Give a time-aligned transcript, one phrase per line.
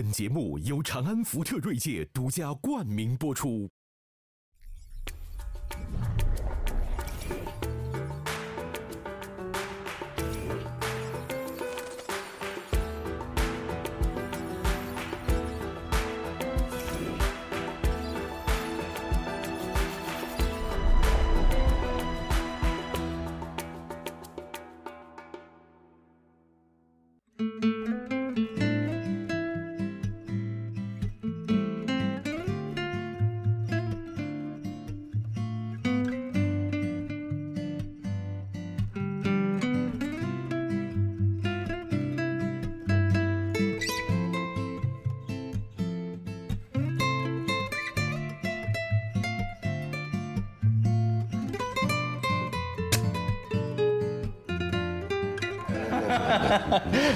[0.00, 3.68] 本节目由长安福特锐界独家冠名播出。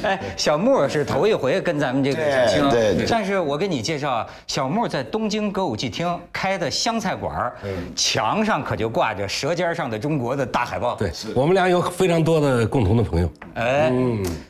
[0.04, 7.56] 哎，小木是头一回跟咱们这个对听，对对但是我给你介绍啊，小木在东京歌舞伎厅开的湘菜馆儿
[7.96, 10.94] 墙上可就挂着《舌尖上的中国》的大海报。
[10.96, 13.30] 对，我们俩有非常多的共同的朋友。
[13.54, 13.90] 哎，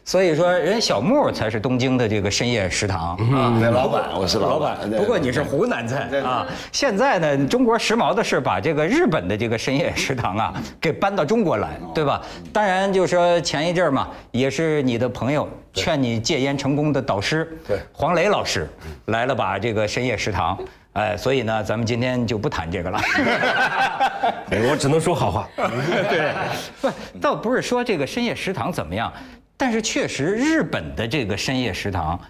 [0.05, 3.57] 所以说人小木才是东京的这个深夜食堂啊。
[3.61, 4.77] 对，老板，我是老板。
[4.91, 6.47] 对不过你是湖南菜啊。
[6.73, 12.21] 现在呢，中国时髦的是把这个日本的这个深夜食堂啊给搬到中国来，对吧？
[12.53, 18.69] 当然，就是说前一阵儿嘛，也是你的朋友劝你戒烟成功的导师，对黄磊老师
[19.07, 20.59] 来了，把这个深夜食堂。
[20.95, 22.99] 哎，所以呢，咱们今天就不谈这个了。
[24.51, 25.49] 哎我只能说好话。
[25.57, 26.33] 对，
[26.81, 29.13] 不，倒不是说这个深夜食堂怎么样，
[29.57, 32.21] 但是确实日本的这个深夜食堂，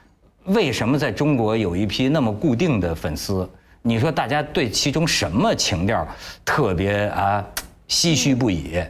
[0.44, 3.46] 为什么在中国有一批那么固定的粉丝？
[3.82, 6.08] 你说大家对其中什么情调
[6.42, 7.44] 特别啊
[7.86, 8.82] 唏嘘不已？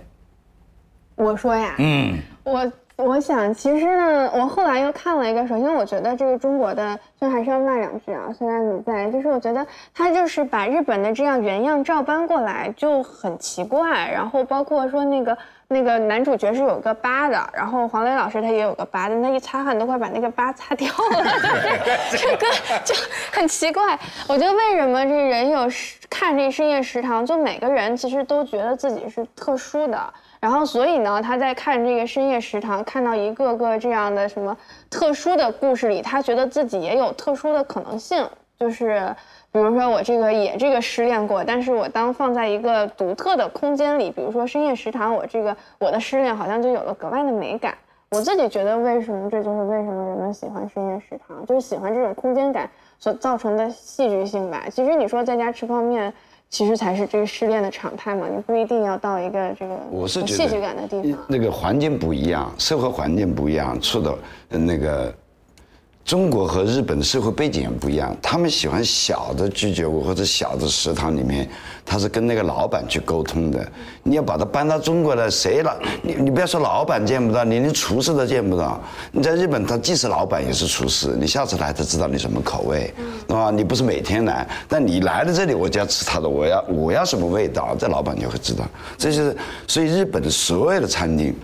[1.16, 21.24] 我说呀，嗯，我我想，其实呢，我后来又看了一个，首先我觉得这个中国的，就还是要骂两句啊，虽然你在，就是我觉得他就是把日本的这样原样照搬过来就很奇怪，然后包括说那个那个男主角是有个疤的，然后黄磊老师他也有个疤的，他一擦汗都快把那个疤擦掉了，
[22.16, 22.46] 这个
[22.84, 22.94] 就
[23.32, 23.98] 很奇怪。
[24.28, 25.68] 我觉得为什么这人有
[26.08, 30.14] 看这深夜食堂，就每个人其实都觉得自己是特殊的。
[30.44, 34.54] 然后，所以呢，他在看这个深夜食堂，看到一个个这样的什么
[34.90, 38.28] 特殊的故事里，他觉得自己也有特殊的可能性。
[38.58, 39.16] 就是
[39.50, 47.74] 比如说我这个也这个失恋过，但是我当放在一个独特的空间里，比如说深夜食堂，我这个我的失恋好像就有了格外的美感。
[48.10, 52.68] 我自己觉得，为什么这就是为什么人们喜欢深夜食堂，就是喜欢这种空间感
[52.98, 54.64] 所造成的戏剧性吧。
[54.70, 56.12] 其实你说在家吃泡面。
[56.50, 61.20] 其实才是这个失恋的常态嘛，你不一定要到一个这个我是戏剧感的地方。
[61.28, 64.18] 那个环境不一样，社会环境不一样，处的
[64.50, 65.12] 呃那个
[66.04, 68.14] 中国和日本的社会背景也不一样。
[68.20, 71.48] 他们喜欢小的居酒屋或者小的食堂里面，
[71.84, 73.66] 他是跟那个老板去沟通的。
[74.02, 78.78] 你要把它搬到中国来，谁老你你不要说老板见不到，你连厨师都见不到。
[79.12, 82.92] 你在日本，他既是老板也是厨师，你下次来他知道你什么口味，
[83.26, 83.50] 对吧？
[83.50, 88.66] 你不是每天来，但你来了这里，我就要吃他的，我要我要什么味道，这老板就会知道。
[88.98, 89.36] 这就是
[89.66, 91.34] 所以日本的所有的餐厅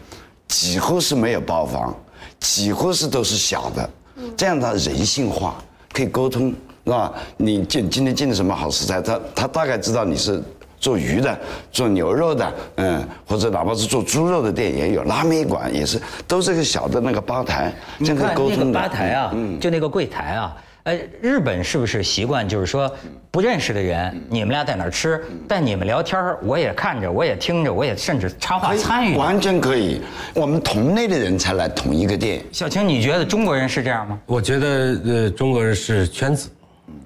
[0.49, 1.97] 几乎是没有包房，
[2.39, 3.89] 几乎是都是小的，
[4.37, 5.57] 这样它人性化，
[5.93, 6.55] 可以沟通，
[6.85, 7.13] 是吧？
[7.37, 10.43] 你进今天进的什么好食材，他他大概知道你是。
[10.81, 11.39] 做鱼的，
[11.71, 18.81] 做牛肉的，嗯，或者哪怕是做猪肉的店也有，拉面馆也是，都是个小的那个吧台，这样可以你看那个沟通的。
[18.81, 19.31] 吧台啊，
[19.61, 20.57] 就那个柜台啊，
[20.91, 22.93] 呃，日本是不是习惯就是说
[23.31, 29.17] 不认识的人，你们俩在哪儿吃，但你们聊天儿我也看着，我也听着，我也甚至插话参与。
[29.17, 30.01] 完全可以。
[30.35, 32.43] 我们同类的人才来同一个店。
[32.51, 34.19] 小青，你觉得中国人是这样吗？
[34.27, 36.49] 我觉得呃，中国人是圈子，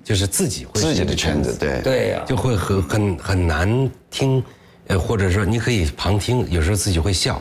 [0.02, 1.82] 就是自己会自己的圈子，对。
[1.82, 4.42] 对呀、就会很很很难听，
[4.86, 7.38] 呃，或者说你可以旁听，有时候自己会笑。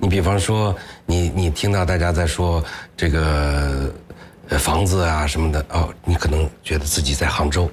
[0.00, 0.74] 你比方说，
[1.06, 2.64] 你你听到大家在说
[2.96, 3.92] 这个
[4.48, 7.70] 呃房子啊什么的，哦，你可能觉得自己在杭州。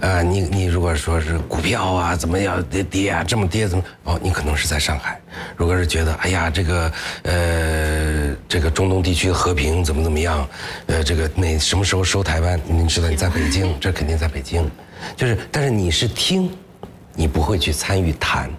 [0.00, 5.20] 呃，你你如果说是股票啊怎么样跌跌啊这么跌怎么哦，你可能是在上海。
[5.54, 6.92] 如果是觉得哎呀这个
[7.24, 10.48] 呃这个中东地区的和平怎么怎么样，
[10.86, 12.58] 呃这个哪什么时候收台湾？
[12.66, 14.68] 你知道你在北京，这肯定在北京。
[15.14, 16.50] 就是但是你是听，
[17.12, 18.50] 你不会去参与谈。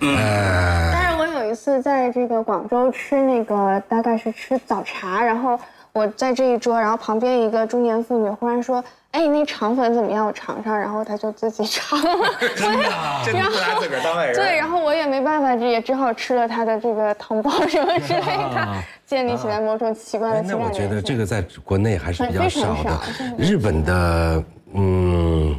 [0.00, 5.60] 呃，但是我有一次在这个广州吃那个大概是吃早茶，然后
[5.92, 10.26] 我在这一桌，然后旁边一个中年妇女忽然说：“哎，你那肠粉怎么样？
[10.26, 12.84] 我尝尝，然后她就自己 尝了，真的，
[13.24, 14.34] 真的不拿自个儿当外人。
[14.36, 18.20] 对，然后我也没办法，也只好吃了她的这个糖包什么之类
[18.54, 18.68] 的，
[19.06, 23.36] 建立起来某种奇怪的情哎那我觉得这个在国内还是比较少的少真。
[23.36, 24.44] 的日本的
[24.74, 25.58] 嗯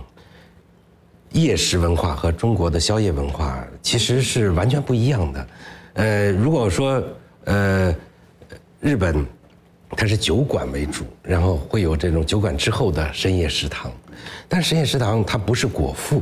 [1.32, 5.48] 夜食文化和中国的宵夜文化其实是完全不一样的。
[5.94, 7.04] 呃，如果说
[7.46, 7.94] 呃
[8.80, 9.26] 日本
[9.98, 13.92] 它是酒馆为主，然后会有这种酒馆之后的深夜食堂，
[14.48, 16.22] 但深夜食堂它不是果腹，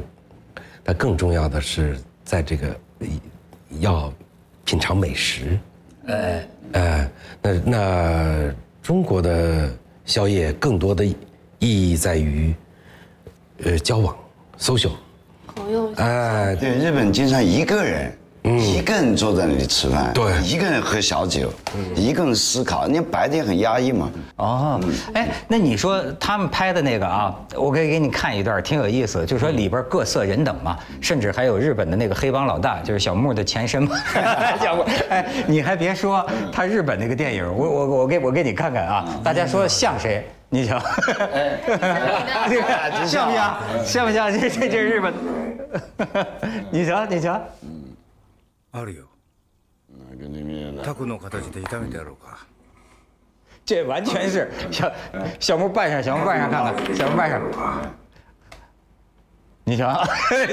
[0.84, 2.68] 它更重要的是在这个
[3.00, 3.08] 呃
[3.80, 4.12] 要
[4.66, 5.60] 品尝美食。
[6.08, 9.70] 哎，那那中国的
[10.06, 11.16] 宵夜更多的意
[11.60, 12.54] 义在于，
[13.64, 14.16] 呃，交往、
[14.58, 14.92] social。
[15.56, 18.16] 朋友哎，对，日本经常一个人，
[18.56, 21.52] 一个人坐在那里吃饭，对一个人喝小酒，
[21.96, 22.88] 一个人思考。
[22.88, 24.80] 你白天很压抑嘛，哦，
[25.14, 29.26] 哎，那你说他们拍的那个啊，我可以给你看一段，挺有意思。
[29.26, 33.98] 就说里边各色人等嘛，甚至还有日本的那个黑帮老大，就是小木的前身嘛。
[34.62, 40.26] 小木，哎，你还别说，他日本那个电影，我我我给我给你看看啊，大家说像谁？
[40.50, 40.82] 你瞧，
[42.50, 42.64] 这个
[43.06, 43.58] 像不像？
[43.86, 44.32] 像不像？
[44.32, 45.14] 这这这日本，
[46.72, 47.38] 你瞧你瞧，
[48.73, 49.09] あるよ
[50.83, 52.47] タコの形で炒めてやろうか
[53.65, 54.93] 这完全是小
[55.39, 57.41] 小木扮上，小木扮上看看，小木扮上。
[59.68, 60.02] 你瞧，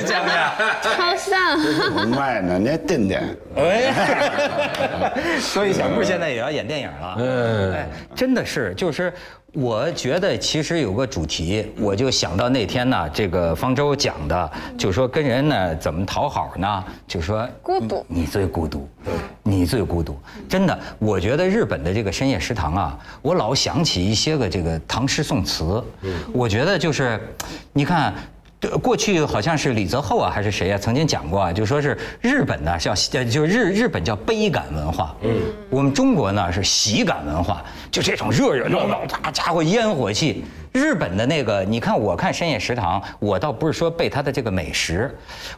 [0.05, 0.53] 像不像？
[0.83, 1.57] 超像。
[1.93, 3.17] 不卖呢，你还瞪的。
[3.55, 7.15] 哎，所以小木现在也要演电影了。
[7.19, 9.15] 嗯，哎，真的是，就是
[9.53, 16.85] 我觉得其实有个主题，我就想到那天呢，这个方舟讲的，就说跟人呢怎么讨好呢？
[17.07, 18.89] 就说孤独你最孤独，
[19.45, 20.19] 你最孤独。
[20.49, 25.81] 真的，我觉得日本的这个深夜食堂啊，我老想起一些个这个唐诗宋词。
[26.03, 27.17] 嗯我觉得就是，
[27.73, 28.13] 你看。
[28.67, 35.31] 对，过去好像是李泽厚啊，还是谁啊，曾经讲过啊，就说是日本呢，叫呃，就日日本叫悲感文化，嗯，
[35.69, 40.45] 我们中国呢是喜感文化，就这种热热闹闹，大家伙烟火气。
[40.75, 45.09] 日本的那个，你看，我看深夜食堂，我倒不是说被它的这个美食，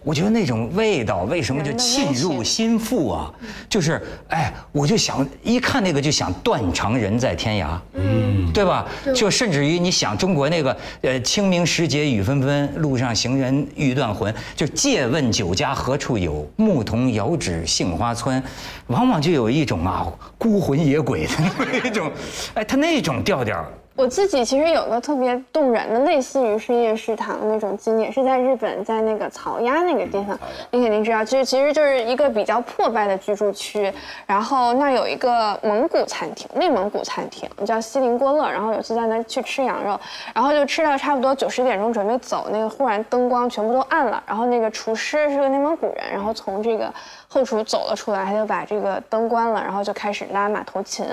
[0.05, 3.33] 我觉得那种味道为什么就沁入心腹啊？
[3.67, 3.99] 就是，
[4.29, 8.87] 哎，我就想一看那个就想断肠人在天涯，嗯，对吧？
[9.15, 18.43] 就甚至于你想中国那个，呃，清明时节雨纷纷，路上行人欲断魂，就借问酒家何处有，牧童遥指杏花村，
[18.89, 21.33] 往往就有一种啊孤魂野鬼的
[21.73, 22.12] 那种，
[22.53, 23.67] 哎，他那种调调。
[23.97, 30.39] 我自己其实有个特别动人的，类似于深夜食堂的那种经验，是在日本，在那个草鸭那个地方，
[30.71, 33.91] 你肯定知道，其实其实就是一个比较破败的居住区，
[34.27, 39.99] 然后那儿有一个蒙古餐厅，内蒙古餐厅叫西林郭勒，然后有次在那儿去吃羊肉，
[40.35, 46.93] 然后就吃到差不多九十点钟准备走，那个忽然灯光全部都暗了，然后那个厨师是个内蒙古人，然后从这个
[47.29, 51.07] 后厨走了出来，他就把这个灯关了，然后就开始拉马头琴，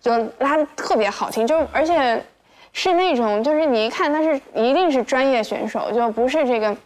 [0.00, 2.22] 就拉的特别好听，就而且。
[2.78, 6.76] 是那种，就是你一看他是一定是专业选手，就不是这个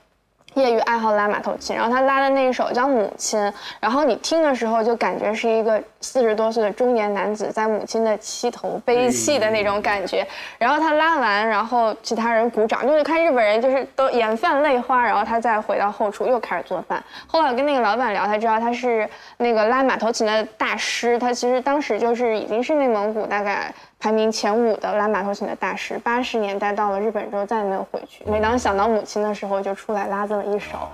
[0.54, 1.76] 业余爱好拉马头琴。
[1.76, 3.38] 然后他拉的那一首叫《母亲》，
[3.78, 10.26] 然后你听的时候就感觉是一个四十多岁的中年男子在母亲的膝头悲泣的那种感觉。
[10.56, 17.04] 然后他拉完，然后其他人鼓掌，就是看日本人就是都眼泛泪花，然后他再回到后厨又开始做饭。
[17.26, 19.06] 后来我跟那个老板聊才知道他是
[19.36, 23.70] 那个拉马头琴的大师，他其实当时就是已经是内蒙古大概。
[24.02, 28.24] 排名前五的拉马头琴的大师，八十年代到了日本之后再也没有回去。
[28.28, 30.88] 每当想到母亲的时候，就出来拉这么一首。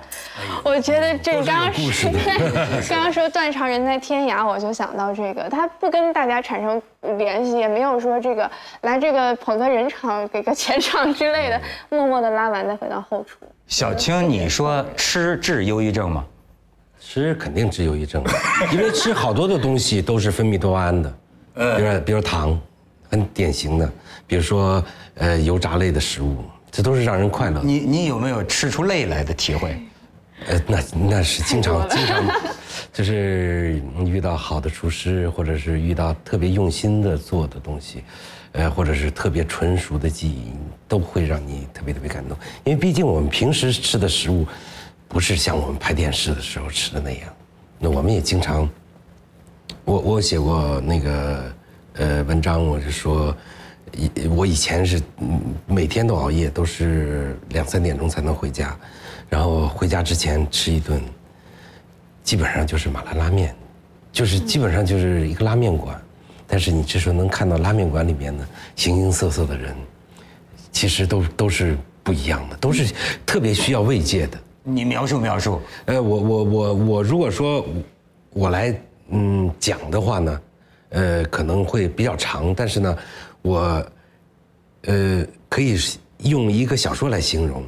[0.62, 2.10] 我觉得这 刚刚说
[2.86, 6.82] 刚刚说断肠人在天涯，我就想到这个，他不跟大家产生
[7.16, 8.50] 联系，也没有说这个
[8.82, 13.38] 来这个捧个人场、给个钱场之类的，默默的拉完再回到后厨。
[13.68, 16.22] 小青，你说吃治忧郁症吗？
[17.00, 18.22] 吃肯定治忧郁症，
[18.70, 21.10] 因为吃好多的东西都是分泌多巴胺的，
[21.54, 22.60] 比如比如糖。
[23.10, 23.90] 很典型的，
[24.26, 24.84] 比如说，
[25.14, 27.62] 呃，油炸类的食物，这都是让人快乐。
[27.62, 29.80] 你你有没有吃出泪来的体会？
[30.46, 32.24] 呃，那那是经常经常，
[32.92, 38.04] 就是遇到好的厨师，或者是遇到特别用心的做的东西，
[38.52, 40.52] 呃，或者是特别纯熟的技艺，
[40.86, 42.36] 都会让你特别特别感动。
[42.62, 44.46] 因为毕竟我们平时吃的食物，
[45.08, 47.28] 不是像我们拍电视的时候吃的那样。
[47.78, 48.68] 那我们也经常，
[49.84, 51.52] 我我写过那个。
[51.98, 53.36] 呃，文章我是说，
[53.92, 55.02] 以我以前是
[55.66, 58.78] 每天都熬夜，都是两三点钟才能回家，
[59.28, 61.02] 然后回家之前吃一顿，
[62.22, 63.52] 基本上就是麻辣拉面，
[64.12, 66.00] 就是基本上就是一个拉面馆，
[66.46, 69.74] 但是你这时候能看到拉面馆里面的形形色色的人，
[70.70, 72.94] 其实都都是不一样的，都是
[73.26, 74.38] 特别需要慰藉的。
[74.62, 77.66] 你描述描述，呃，我我我我如果说
[78.30, 78.72] 我来
[79.10, 80.40] 嗯讲的话呢，
[80.90, 82.98] 呃，可能会比较长，但是呢，
[83.42, 83.86] 我
[84.82, 85.78] 呃可以
[86.24, 87.62] 用一个小说来形容，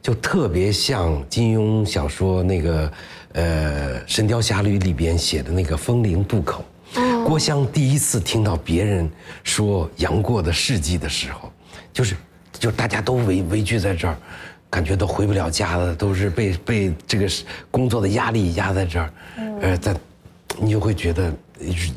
[0.00, 2.92] 就特别像金庸小说那个
[3.32, 6.64] 呃《神雕侠侣》里边写的那个风陵渡口。
[7.24, 9.10] 郭襄第一次听到别人
[9.44, 11.50] 说杨过的事迹的时候，
[11.92, 12.16] 就是
[12.58, 14.16] 就大家都围围聚在这儿。
[14.72, 17.28] 感觉都回不了家了，都是被被这个
[17.70, 19.12] 工作的压力压在这儿，
[19.60, 19.94] 呃，在，
[20.58, 21.30] 你就会觉得，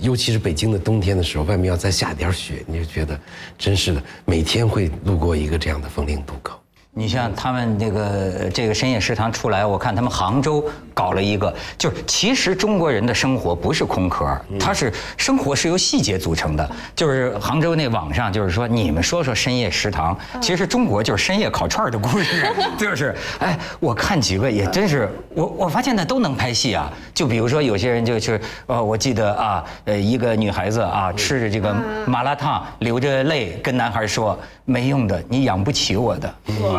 [0.02, 3.20] 尤其是北京的冬天的时候，外面要再下点雪，你就觉得，
[3.58, 6.60] 真是的，每天会路过一个这样的风陵渡口。
[6.98, 14.26] 你像他们那个这个深夜食堂出来，我看他们杭州搞了一个，就是其实中国人的生活不是空壳，
[14.58, 16.70] 它是生活是由细节组成的。
[16.96, 22.48] 就是杭州那网上就是说，你们说说深夜食堂，其实中国就是深夜烤串的故事，
[22.80, 26.90] 就是，哎，我看几个也真是，我我发现那都能拍戏啊。
[27.14, 31.76] 就比如说有些人就是，呃，我记得啊，呃，一个女孩子啊，吃着这个
[32.08, 34.40] 麻辣烫，流着泪跟男孩说。
[34.68, 36.36] 没用的，你养不起我的。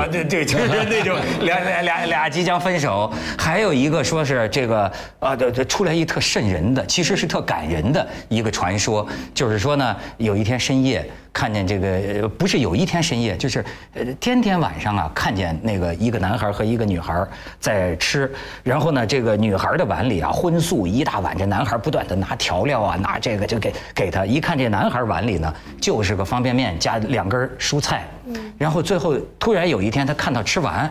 [0.07, 11.05] 对对，就是 那种俩俩俩俩即将分手，还有一个说是这个啊，这这出来一特瘆人的，其实是特感人的一个传说，就是说呢，有一天深夜。
[11.37, 13.63] 看见这个不是有一天深夜，就是
[13.93, 17.23] 呃天天晚上啊，看见那个一个男孩和一个女孩
[17.61, 30.91] 在吃，然后呢，这个女孩的碗里啊荤素一大碗，这男孩不断的拿调料啊，拿这个就给给他，一看这男孩碗里呢就是个方便面加两根蔬菜，嗯 然后最后突然有一天他看到吃完，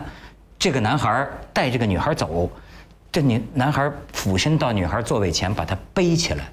[0.60, 2.48] 这个男孩带这个女孩走，
[3.10, 6.44] 这女男孩俯身到女孩座位前把她背起来。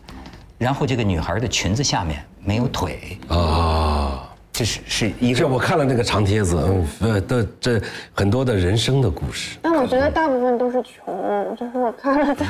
[0.63, 5.39] 然后这个女孩的裙子下面没有腿啊，这是是一个。
[5.39, 7.81] 这我看了那个长帖子，嗯，呃，的这
[8.13, 9.57] 很多的人生的故事。
[9.61, 12.45] 但我觉得大部分都是穷，就是我看了的。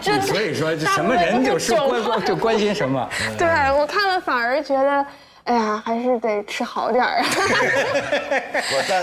[0.00, 3.08] 这 所以说什么人就是关就关心什么。
[3.38, 3.46] 对
[3.78, 5.06] 我看了反而觉得。
[5.50, 7.26] 哎呀，还是得吃好点儿啊！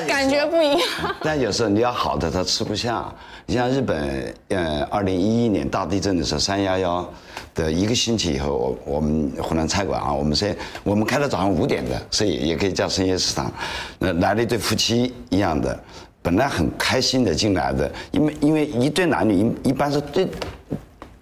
[0.08, 0.82] 感觉不一样。
[1.22, 3.04] 但有时候你要好的，他吃不下。
[3.46, 7.13] 你像日本，呃，二零一一年大地震的时候，三幺幺
[7.54, 13.51] 的一个星期以后，我我们湖南菜馆啊，我们是，我们开到早上五点的，所以也可以叫深夜食堂。
[14.00, 15.77] 那来了一对夫妻一样的，
[16.22, 20.25] 本来很开心的进来的，因为因为一对男女一一般是对。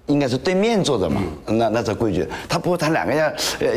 [0.08, 3.32] 应该是对面坐着嘛，那那这规矩，他不，他两个要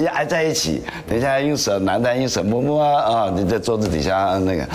[0.04, 4.68] 要挨在一起，等一下用手，男的用手摸摸啊啊，你在桌子底下那个，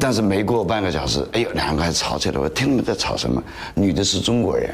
[0.00, 3.40] 但是没过半个小时，哎呦，两个还吵起来，我听他们在吵什么，
[3.74, 4.70] 女的是中国人，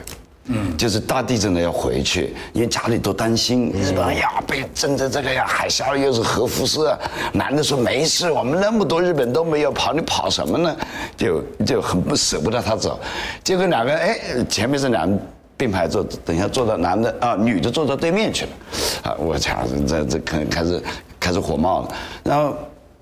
[0.47, 6.99] 嗯，就是大地震了要回去，因为家里都担心，日本呀被震成这个呀，海啸又是核辐射，
[7.35, 10.75] 男的说没事，我们那么多日本都没有跑，你跑什么呢？
[11.15, 12.99] 就就很不舍不得他走，
[13.45, 15.07] 结果两个哎，前面是两。
[15.61, 18.51] 并排坐，等一下坐到男的啊，女的坐到对面去了，
[19.03, 20.83] 啊，我操，这这可能开始
[21.21, 21.95] 开始火冒了。
[22.25, 22.57] 然后，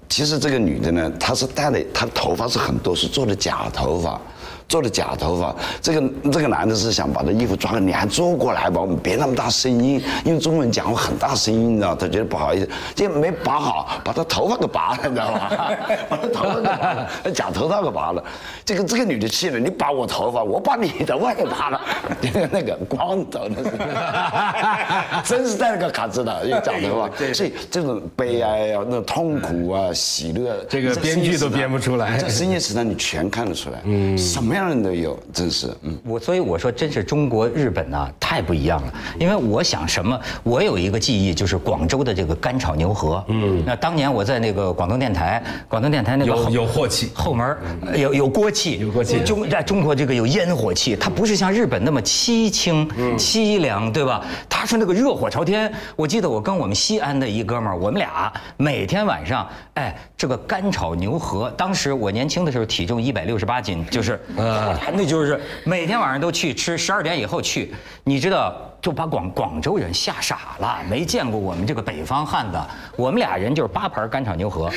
[0.09, 4.21] 其实这个女的呢，她是戴的，她头发是很多，是做的假头发。
[4.69, 15.71] 做的假头发，这个这个男的是想把这衣服抓个，你还坐过来吧，我们别那么大声音，因为中文讲话很大声音，你知道，他觉得不好意思，就没拔好，把他头发给拔了，你知道吧？
[16.11, 18.23] 把他头发给拔了，假头发给拔了，
[18.63, 21.81] 这个这个女的气了，你拔我头发，我把你头发给拔了，
[22.53, 23.57] 那个光头的，
[25.25, 34.69] 真是戴了个卡子的，用假头发，所以这种悲哀啊，那痛苦啊，喜乐，这个编剧都编不出来，在深夜食堂你全看得出来，嗯，什么样？
[34.69, 38.93] 样人都有，真是，嗯，我所以我说，真是中国日本呐，太不一样了。
[39.17, 47.57] 因为我想什么，我有一个记忆，就是广州的这个干炒牛河，嗯，那当年我在那个广东电台，广东电台那个有有火气，后门
[47.95, 54.25] 有有锅气，有锅气，中在中国这个有烟火气，它不是像日本那么凄清凄凉，对吧？
[54.49, 55.73] 它是那个热火朝天。
[55.95, 64.19] 我记得我跟我们西安的一哥们儿，我们俩每天晚上，哎，这个干炒牛河，当时我年轻的时候体重一百六十八斤，就是。
[64.95, 67.75] 那就是每天晚上都去吃，十二点以后去，
[68.05, 68.55] 你知道。
[68.81, 72.59] 就把广广州人吓傻了，没见过我们这个北方汉子。
[72.95, 74.71] 我们俩人就是八盘干炒牛河，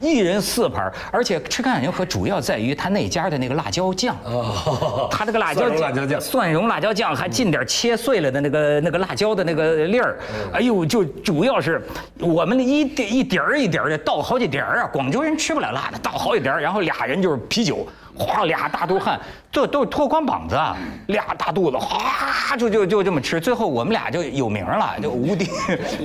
[0.00, 4.16] 一人四盘，而且吃干炒牛河主要在于他那家的那个辣椒酱。
[4.24, 5.68] 哦， 他那个辣椒
[6.06, 10.18] 酱，蒜蓉辣椒酱，还进点切碎了的那个那个辣椒的那个粒儿。
[10.52, 11.84] 哎呦，就主要是
[12.20, 14.90] 我们一点一点儿一点儿的倒好几碟儿啊。
[14.92, 17.86] 广州人吃不了辣的，倒好几碟儿，然后俩人就是啤酒。
[18.20, 19.16] 哗，俩大肚汉，
[19.52, 20.58] 这都是脱光膀子，
[21.06, 23.38] 俩大肚子，哗，就就就这么吃。
[23.38, 25.48] 最后我们俩就有名了，就无敌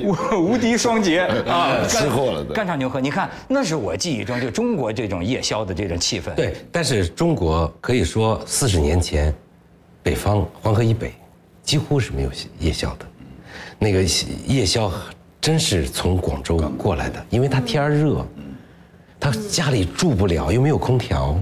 [0.04, 0.12] 无
[0.52, 6.34] 无敌双杰啊， 吃货了都干炒牛河，你看那是我记忆中就中国这种夜宵的这种气氛。
[6.36, 9.34] 对，但是中国可以说四十年前，
[10.02, 11.14] 北方黄河以北
[11.62, 13.06] 几乎是没有夜宵的，
[13.78, 14.02] 那个
[14.48, 14.90] 夜宵
[15.42, 18.26] 真是从广州过来的，因为它天热，
[19.20, 21.38] 他家里住不了，又没有空调，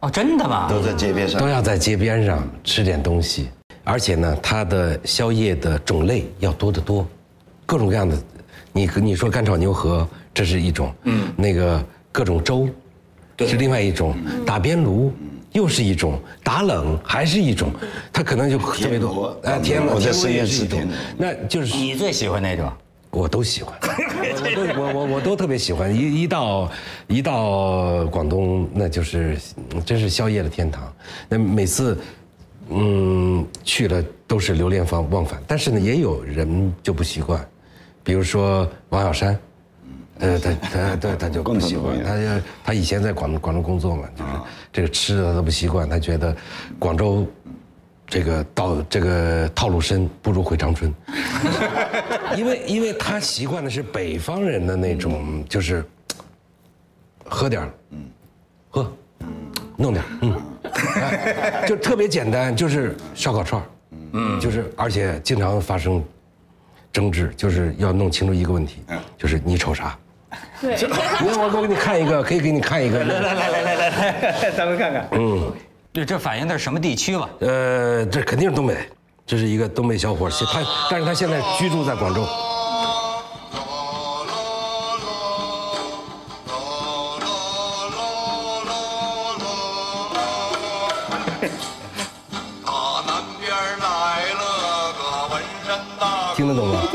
[0.00, 0.68] 哦，真的吗？
[0.68, 1.48] 都在街边上都。
[1.48, 3.48] 要在街边上吃点东西，
[3.84, 7.06] 而且呢，它的宵夜的种类要多得多，
[7.64, 8.16] 各种各样的，
[8.72, 12.68] 你你说干炒牛河，这是一种，嗯，那个各种粥，
[13.38, 14.14] 是另外一种，
[14.44, 15.10] 打边炉。
[15.52, 17.72] 又是一种打冷，还是一种，
[18.12, 19.34] 它可能就特别多。
[19.42, 22.70] 哎，天我在甜深夜也是一种吃甜的，那就是你最喜欢哪种？
[23.10, 25.94] 我都喜欢， 我都我我我都特别喜欢。
[25.94, 26.70] 一一到
[27.06, 29.38] 一到广东，那就是
[29.72, 30.92] 嗯真是宵夜的天堂。
[31.26, 31.98] 那每次
[32.68, 37.42] 嗯去了都是流连忘忘返，但是呢，也有人就不习惯，
[38.04, 39.38] 比如说王小山。
[40.18, 44.30] 呃，他他他他就不喜欢，他就他以前在广广州工作嘛，就是
[44.72, 46.34] 这个吃的他都不习惯，他觉得
[46.78, 47.26] 广州
[48.06, 50.92] 这个道这个套路深，不如回长春，
[52.36, 55.84] 因为因为他习惯的是北方人的那种，就是
[57.24, 57.98] 喝点儿，嗯，
[58.70, 58.90] 喝，
[59.76, 60.42] 弄点儿，嗯，
[61.02, 63.66] 哎 就特别简单，就是烧烤串儿，
[64.12, 66.02] 嗯，就是而且经常发生
[66.90, 68.82] 争执，就是要弄清楚一个问题，
[69.18, 69.94] 就是你瞅啥。
[70.60, 73.04] 对，你看我我给你看一个，可以给你看一个。
[73.04, 75.06] 来来来来来来，咱们看看。
[75.12, 75.52] 嗯，
[75.92, 77.28] 这这反映的是什么地区吧？
[77.40, 78.76] 呃，这肯定是东北，
[79.26, 80.60] 这是一个东北小伙儿，他
[80.90, 82.26] 但是他现在居住在广州。
[96.34, 96.85] 听得懂吗？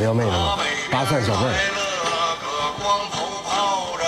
[0.00, 0.58] 子，白貂妹子吗？
[0.90, 2.46] 八蒜小妹来儿，了个
[2.82, 3.14] 光头
[3.44, 3.52] 炮
[3.98, 4.02] 子，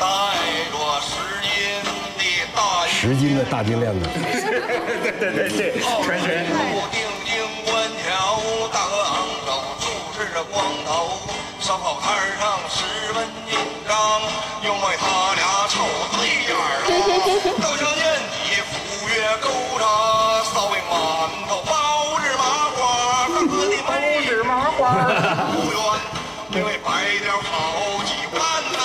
[0.00, 0.04] 带
[0.72, 0.74] 着
[2.88, 4.08] 十斤的大金链子，
[6.04, 6.46] 传神，
[6.90, 7.30] 定睛
[7.66, 7.70] 观
[8.02, 8.40] 瞧，
[8.72, 9.12] 大哥昂
[9.44, 9.84] 首就
[10.16, 11.20] 是这光头，
[11.60, 12.06] 烧烤摊
[12.40, 13.92] 上十分紧张，
[14.62, 15.84] 因为他俩瞅
[16.16, 16.90] 对眼儿了。
[20.54, 20.92] 烧饼馒
[21.48, 21.50] 头
[24.82, 25.06] 花
[25.52, 26.90] 不愿，因为白
[27.24, 28.42] 了好几万
[28.74, 28.78] 呐，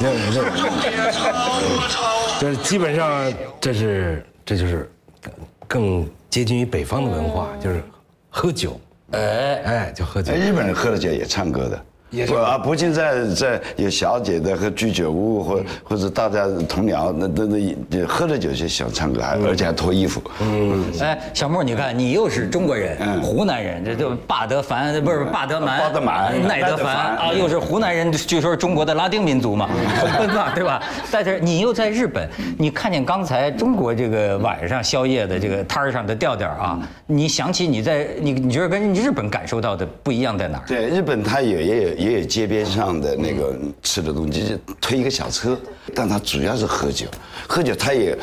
[0.00, 1.94] 这这也超了超。
[2.40, 4.90] 这基本上这是这就是
[5.20, 5.32] 更
[5.68, 7.80] 更接近于北方的文化，就是
[8.28, 8.80] 喝酒，
[9.12, 10.36] 哎哎，就喝酒哎，。
[10.36, 11.84] 日本人喝了酒也唱歌的。
[12.10, 12.32] 也是。
[12.32, 20.22] 不啊，不仅在在有小姐的和居酒屋或或者大家同僚，那那那喝了酒就想唱歌，还而且还脱衣服。
[20.40, 29.68] 嗯，哎，小莫，你看你又是中国人，湖南人，这就霸德凡不是霸德蛮，霸德蛮奈德凡凡啊，又是湖南人，据说是中国的拉丁民族嘛，
[30.18, 30.52] 对吧？
[30.54, 30.82] 对吧？
[31.10, 40.64] 但是你又在日本，你看见刚才中国这个晚上宵夜的这个摊儿上的调调啊，你想起你在你你觉得跟日本感受到的不一样在哪儿？
[40.66, 45.58] 对，日本它也也有也有街边上的那个吃的东西，就推一个小车，
[45.94, 47.06] 但他主要是喝酒，
[47.48, 48.16] 喝酒他也。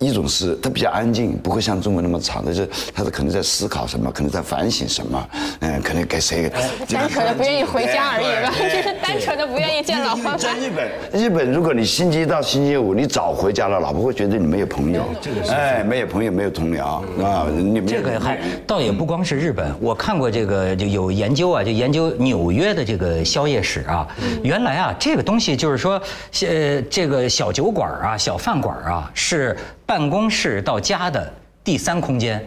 [0.00, 5.28] 一种是他比较安静，不会像中国那么吵，但是他是可能在思考什么，可能在反省什么，
[5.60, 6.50] 嗯，可能给谁，
[6.88, 10.34] 单纯的不愿意回家而已吧，就是单纯的不愿意见老婆。
[10.38, 24.08] 在日本，日本如果你星期一到星期五你早回家了，老婆会觉得你没有朋友，这个是哎，没有朋友，没有同僚啊，你没有这个还倒也不光是日本，我看过这个就有研究啊，就研究纽约的这个宵夜史啊。
[24.42, 26.00] 原来啊，这个东西就是说，
[26.48, 29.54] 呃，这个小酒馆啊、小饭馆啊，是
[29.90, 31.32] 办公室到家的
[31.64, 32.40] 第三空间。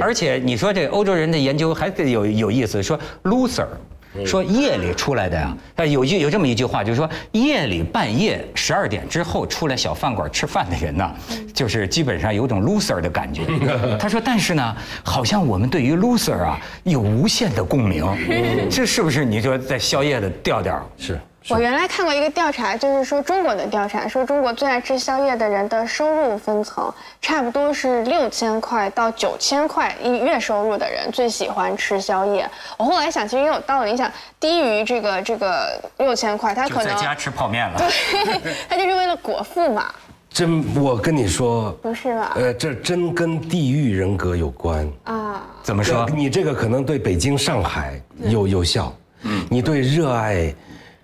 [0.00, 3.68] 而且你说这欧洲人的研究还有有意思，说 loser。
[4.24, 11.14] 说夜里出来的呀，呃，有句有这么一句话，就是说夜里半夜十二点之后出来小饭馆吃饭的人呢，
[11.54, 13.42] 就是基本上有种 loser 的感觉。
[14.00, 18.04] 他说，但是呢，好像我们对于 loser 啊有无限的共鸣，
[18.68, 20.90] 这是不是你说在宵夜的调调？
[20.96, 32.48] 是我原来看过一个调查，就是说中国的调查，说中国最爱吃宵夜的人的收入分层，差不多是六千块到九千块一月收入的人最喜欢吃宵夜。
[32.76, 33.92] 我后来想，其实也有道理。
[33.92, 37.78] 你想，低于这个这个六千块，他可能就在家吃泡面了。
[37.78, 39.86] 对， 他就是为了果腹嘛，
[40.28, 42.32] 真，我跟你说，不是吧？
[42.36, 44.86] 呃，这真跟地域人格有关。
[45.04, 46.06] 啊，怎么说？
[46.14, 50.54] 你这个可能对北京、上海有有效，嗯，你对热爱，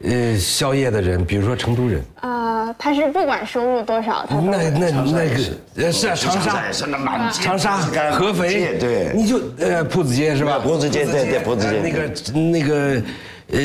[0.05, 5.37] 呃宵夜的人，比如说成都人，啊，他是不管收入多少，他那那那个
[5.77, 6.41] 呃是啊，长沙。
[6.41, 9.13] 长沙也是那满街长沙铺子街合肥，对。
[9.15, 10.59] 你就呃铺子街是吧？
[10.59, 11.99] 铺子街对对铺子街那个
[12.39, 13.03] 那个
[13.51, 13.61] 呃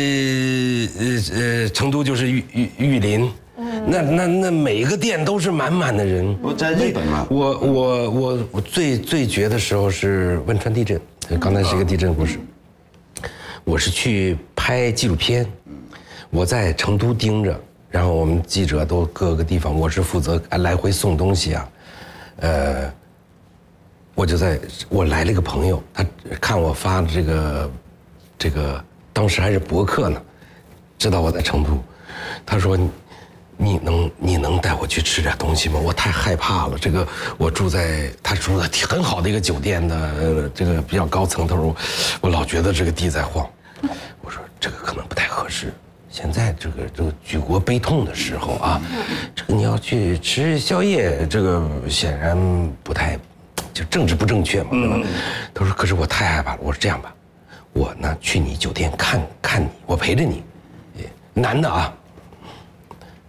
[1.00, 3.32] 呃呃，成都就是玉玉玉林。
[3.86, 6.38] 那那那每个店都是满满的人。
[6.42, 11.00] 我在日本嘛，我我我我最最绝的时候是汶川地震，
[11.40, 12.40] 刚才是一个地震故事。
[13.66, 15.46] 我是去拍纪录片，
[16.30, 21.70] 我在成都盯着，然后我们记者都各个地方，我是负责来回送东西啊，
[22.38, 22.94] 呃，
[24.16, 26.06] 我就在我来了一个朋友，他
[26.40, 27.72] 看我发的这个
[28.38, 30.22] 这个当时还是博客呢，
[30.98, 31.72] 知道我在成都，
[32.46, 32.78] 他说。
[33.62, 35.78] 你能你能带我去吃点东西吗？
[35.78, 36.78] 我太害怕了。
[36.80, 37.06] 这个
[37.38, 41.76] 我住在他住在很好的一个酒店的这个比较高层，他说
[42.22, 43.46] 我老觉得这个地在晃。
[44.22, 45.74] 我说这个可能不太合适。
[46.20, 48.82] 现在这个这个举国悲痛的时候啊，
[49.34, 52.38] 这个你要去吃宵夜，这个显然
[52.84, 53.18] 不太
[53.74, 55.00] 就政治不正确嘛，对吧？
[55.54, 56.60] 他说可是我太害怕了。
[56.62, 57.16] 我说这样吧，
[57.72, 60.44] 我呢去你酒店看看你，我陪着你，
[61.34, 61.94] 男的啊。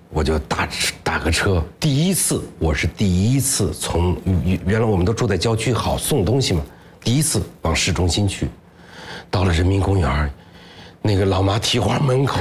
[0.09, 0.69] 我就打
[1.05, 6.61] 打个车，第一次我是第一次从原原来我们都住在郊区，好送东西嘛，
[7.05, 8.49] 第一次往市中心去，
[9.31, 10.29] 到了人民公园，
[11.03, 12.41] 那个老妈蹄花门口，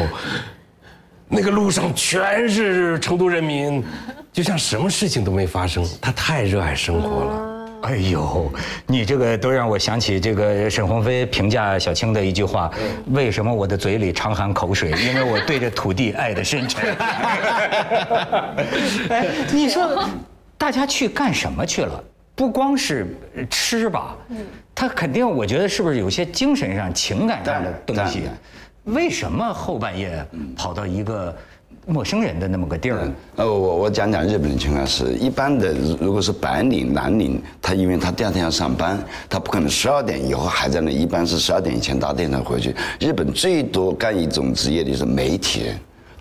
[1.27, 3.83] 那个路上全是成都人民，
[4.33, 7.45] 就像什么事情都没发生，她太热爱生活了。
[7.83, 8.51] 哎呦，
[8.85, 12.69] 你这个都让我想起这个沈鸿飞评价小青的一句话：
[13.11, 14.91] 为什么我的嘴里常含口水？
[14.91, 16.93] 因为我对着土地爱的深沉。
[19.09, 20.09] 哎，你说，
[20.57, 22.03] 大家去干什么去了？
[22.35, 23.07] 不光是
[23.49, 24.15] 吃吧，
[24.79, 28.21] 他肯定，我觉得是不是有些精神上、情感上的东西？
[28.85, 31.35] 为什么后半夜跑到一个？
[31.85, 42.75] 陌生人的那么个地儿，呃，我我讲讲日本的情况是，一般的，如果是白领、蓝领，他因为他第二天要上班，他不可能十二点以后还在那，一般是十二点以前打电车回去。
[42.99, 45.79] 日本最多干一种职业的就是媒体人。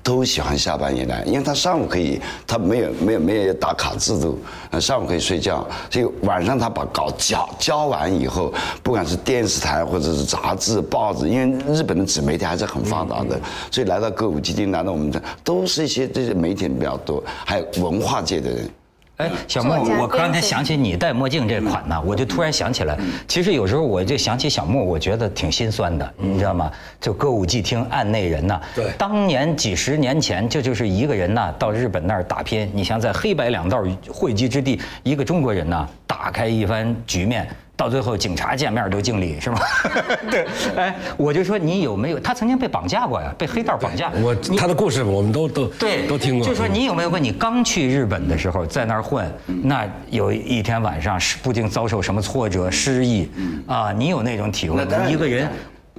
[0.09, 4.38] 都喜欢下班也来，因为他上午可以，他没有没有没有打卡制度，
[4.71, 8.51] 呃，上午可以睡觉，所以晚上他把稿交交完以后，
[8.83, 13.38] 不管是电视台或者是杂志、报纸，因为日本的纸媒体还是很发达的，
[13.71, 18.71] 所以来到歌舞伎町，来到我们这，都是一些这些媒体人比较多，还有文化界的人。
[19.18, 26.70] 哎，小莫，我刚才想起你戴墨镜这款呢，我就突然想起来，其实有时候我就想起小莫，我觉得挺心酸的，你知道吗？
[27.00, 37.44] 就歌舞伎町案内人呐，对，当年几十年前，这就是一个人呢，到日本那儿打拼，你想在黑白两道汇集之地，一个中国人呢，打开一番局面。
[37.79, 39.61] 到最后，警察见面都敬礼，是吗？
[40.29, 40.45] 对，
[40.77, 42.19] 哎，我就说你有没有？
[42.19, 44.11] 他曾经被绑架过呀，被黑道绑架。
[44.21, 46.49] 我他的故事我们都都对都听过。
[46.49, 47.17] 就说你有没有过？
[47.17, 53.31] 你刚去日本的时候，在那儿混，那有一天晚上是不定遭受什么挫折、失意
[53.69, 53.93] 啊？
[53.93, 54.85] 你有那种体会？
[55.09, 55.49] 一个人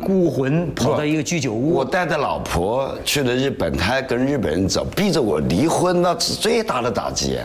[0.04, 1.76] 孤魂跑到一个居酒屋。
[1.76, 7.40] 我带着老婆去了日本，她还跟日本人走，逼着我离婚，那是最大的打击。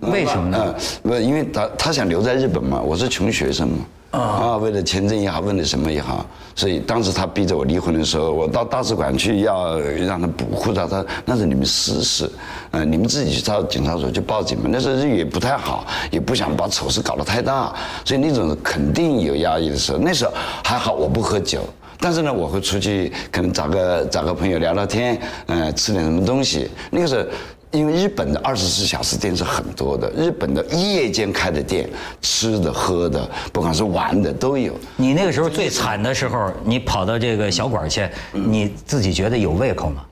[0.00, 0.74] 为什么呢？
[1.04, 12.30] 嗯，不，因为他他想留在日本嘛，我是穷学生嘛，啊，为了签证也好，为了什么也好，所以当时他逼着我离婚的时候，我到大使馆去要让他补护照，他那是你们私事，
[12.70, 14.68] 嗯，你们自己去到警察所去报警嘛。
[14.70, 19.98] 那时候日语也不太好，也不想把丑事搞得太大，所以那种肯定有压抑的时候。
[19.98, 20.32] 那时候
[20.64, 21.60] 还好，我不喝酒，
[21.98, 26.70] 但是呢，我会出去可能找个找个朋友聊聊天，嗯，吃点什么东西。
[26.90, 27.28] 那个时候。
[27.70, 31.88] 因为日本的二十四小时店是很多的，日本的夜间开的店，
[32.22, 34.74] 吃的喝的，不管是玩的都有。
[34.96, 40.04] 你那个时候最惨的时候，你跑到这个小馆去，你自己觉得有胃口吗？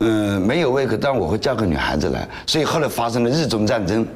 [0.00, 4.06] 嗯，没有胃口，但我会叫个女孩子来，所以后来发生了日中战争。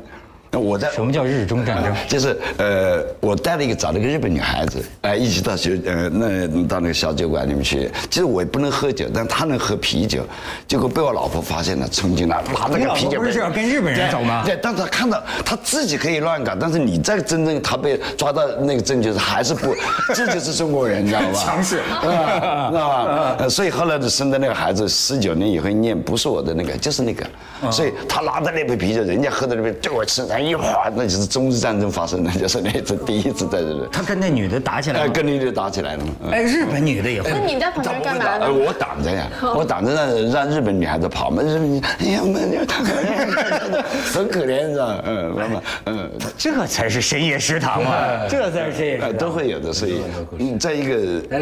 [0.51, 1.95] 那我在什么叫日中战争？
[2.09, 7.91] 就是呃，我带了一个找了一个日本女孩子，哎，一起到酒呃那到那个小酒馆里面去。
[8.09, 10.23] 其实我也不能喝酒，但她能喝啤酒，
[10.67, 13.21] 结果被我老婆发现了，冲进来拿那个啤酒。
[13.21, 14.43] 不是要跟日本人走吗？
[14.47, 19.75] 对，但他看到他自己可以乱搞，但是你在真正他被抓到那个证据是还是不，
[20.15, 21.33] 这就是中国人，你知道吧？
[21.35, 23.49] 强势，知道吧？
[23.51, 27.27] 所以后来生的那个孩子十九年以后念不是我的那个，就是那个，
[27.71, 30.25] 所以他拿着那杯啤酒，人家喝的那杯，对我吃。
[30.39, 35.13] 枪一哗，那就是中日战争发生的，就是那次第一次在日本，他跟那女的打起来哎，了。
[35.13, 37.39] 跟女的打起来了哎，日本女的也会那。
[37.41, 38.53] 你在旁边干嘛哎，呢？
[38.53, 45.03] 我挡着呀，我挡着让让日本女孩子跑嘛，日本女，哎呀，我们太可怜，很可怜，是吧？
[45.05, 49.19] 嗯，妈妈，嗯， 这才是深夜食堂嘛，这才是深夜食呃，堂。
[49.19, 50.03] 都会有的，所以
[50.39, 50.97] 嗯，在一个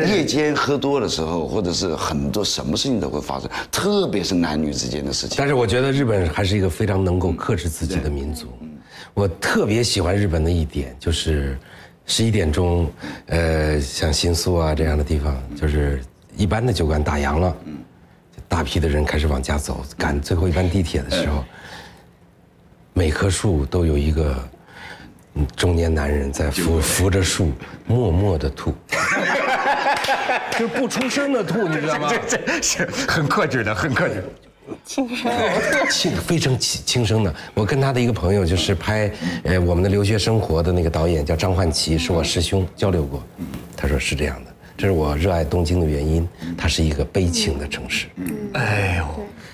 [0.07, 5.37] 夜间喝多的时候，或者是很多什么事情都会发生，特别是男女之间的事情。
[5.39, 8.47] 但是我觉得日本还是一个非常能够克制自己的民族。
[9.17, 11.57] 我特别喜欢日本的一点就是，
[12.05, 12.93] 十一点钟，
[13.29, 16.03] 呃，像新宿啊这样的地方，就是
[16.37, 17.57] 一般的酒馆打烊了，
[18.47, 21.43] 大批的人开始往家走，赶最后一班地铁的时候，
[22.93, 24.37] 每棵树都有一个
[25.33, 27.53] 嗯中年男人在扶扶着树，
[27.87, 28.75] 默默的吐，
[30.61, 32.13] 就不出声的吐，你知道吗？
[32.29, 34.23] 这这是很克制的，很克制。
[34.85, 35.31] 轻声。
[35.91, 37.35] 轻非常轻轻声的。
[37.55, 39.11] 我跟他的一个朋友就是拍
[39.45, 43.23] 呃我们的留学生活的那个导演叫张焕奇，是我师兄交流过，
[43.77, 48.07] 他说是这样的，这是我热爱东京的原因，它是一个悲情的城市。
[48.53, 49.05] 哎呦，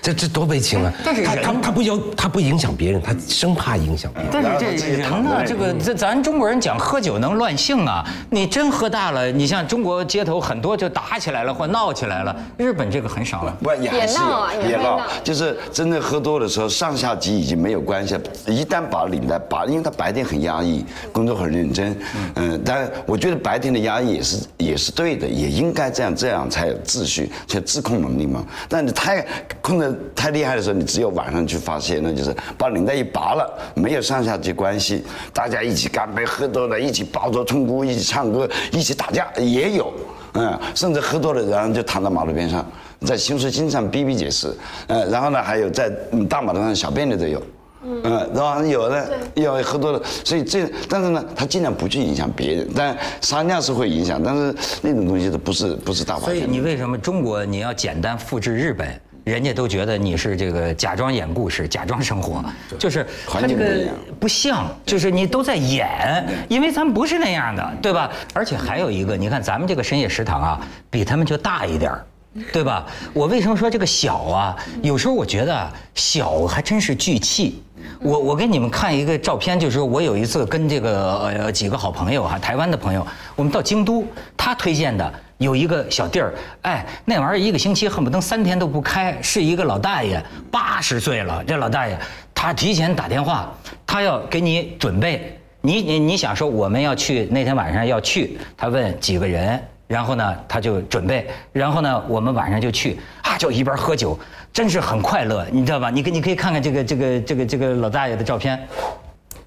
[0.01, 0.91] 这这多悲情啊！
[1.03, 4.31] 但是人他他他不要他不影响别人，他生怕影响别人。
[4.31, 13.57] 但是这人呢，这个这咱中国人讲喝酒能乱性啊，你真喝大了，你像中国街头很多就打起来了或闹起来了，日本这个很少了。
[13.61, 18.21] 不也还是也闹也闹，就是真的喝多的时候，上下级已经没有关系了。
[18.47, 21.97] 一旦把领带拔，因为他白天很压抑，工作很认真，
[22.35, 28.45] 嗯，但我觉得白天的压抑也是也是对也应该这样，这样才有秩序，才有自控能力嘛。
[28.67, 29.25] 但你太
[29.61, 39.93] 控得太厉害的时候，你只有晚上去发泄，那就是把领带一拔了，没有上下级关系，大家一起干杯，喝多了，一起抱着痛哭，一起唱歌，一起打架也有。
[40.35, 42.65] 嗯，甚至喝多了，然后就躺在马路边上，
[43.05, 44.51] 在新宿经常逼逼解释，
[44.87, 45.91] 嗯，然后呢，还有在
[46.27, 47.39] 大马路上小便的都有。
[47.85, 48.01] 嗯，
[48.33, 58.87] 是吧有的有喝多了，所以这但是呢，他尽量不去影响别人，但撒尿是会影响，但是那种东西都不是不是大法所以你为什么中国你要简单复制日本？
[59.25, 62.43] 人家都觉得你是这个假装演故事，假装生活，
[62.77, 68.11] 就是他这个环境不一样不像，就是你都在演，因为咱们不是那样的，对吧？
[68.33, 72.05] 而且还有一个，你看咱们这个深夜食堂啊，比他们就大一点儿。
[72.51, 72.87] 对吧？
[73.13, 74.57] 我为什么说这个小啊？
[74.81, 77.61] 有时候我觉得啊小还真是聚气。
[78.01, 91.97] 我我给你们看一个照片，就是说我有一次跟这个呃几个好朋友哈、台湾的朋友，我们到京都，他推荐的有一个小地儿，哎，那玩意儿一个星期恨不得三天都不开，是一个老大爷，八十岁了，这老大爷
[92.33, 93.53] 他提前打电话，
[93.85, 99.61] 他要给你准备，你你你想说我们要去那天晚上要去，他问几个人。
[99.85, 104.17] 然后呢，他就准备，然后呢，我们晚上就去啊，就一边喝酒，
[104.53, 105.89] 真是很快乐，你知道吧？
[105.89, 108.59] 你可你可以看看这个这个这个这个老大爷的照片，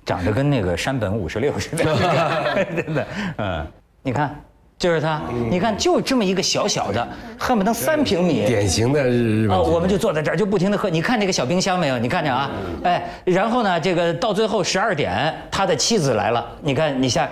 [0.05, 1.85] 长得跟那个山本五十六似的，
[2.75, 3.07] 真的，
[3.39, 3.67] 嗯，
[4.03, 4.35] 你看，
[4.77, 7.07] 就是他，你看就这么一个小小的，
[7.39, 10.91] 恨不得三平米，典型的日日本哦，我们就坐在这儿，就不停的喝。
[10.91, 11.97] 你看这个小冰箱没有？
[11.99, 12.51] 你看着啊，
[12.83, 17.29] 哎，然后呢，这个到最后十二点，他的妻子来了，你看你像，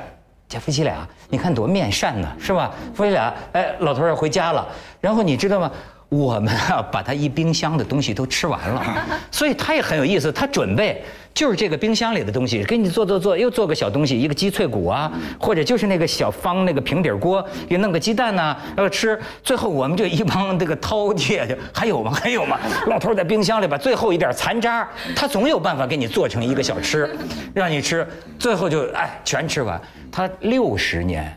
[0.49, 2.71] 这夫妻俩，你看多面善呢，是吧？
[2.95, 4.65] 夫妻俩，哎，老头儿要回家了，
[5.01, 5.69] 然后你知道吗？
[6.19, 8.83] 我们啊，把他一冰箱的东西都吃完了，
[9.31, 10.31] 所以他也很有意思。
[10.31, 19.19] 他准备就是这个冰箱里的东西，给你做做做，又做个小东西，一个鸡脆骨啊，或者就是那个小方那个平底锅，又弄个鸡蛋呐、要吃。
[19.43, 22.13] 最后我们就一帮这个饕餮就还有吗？
[22.13, 22.59] 还有吗？
[22.87, 27.11] 老头在冰箱里把最后一点残渣，他总有办法给你做成一个小吃，
[27.53, 28.07] 让你吃。
[28.39, 29.81] 最后就哎全吃完。
[30.13, 31.37] 他六十年。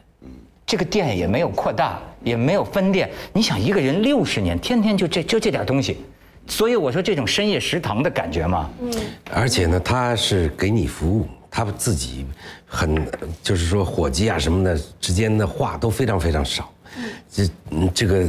[0.68, 3.10] 这个店也没有扩大，也没有分店。
[3.32, 5.98] 你想一个人六十年，天天就这就这点东西，
[6.46, 8.92] 所以我说这种深夜食堂的感觉嘛，嗯
[9.34, 12.26] 而且呢，他是给你服务，他自己
[12.66, 13.02] 很
[13.42, 16.70] 就是说伙计啊什么的之间的话都非常非常少，
[17.32, 17.50] 这
[17.94, 18.26] 这个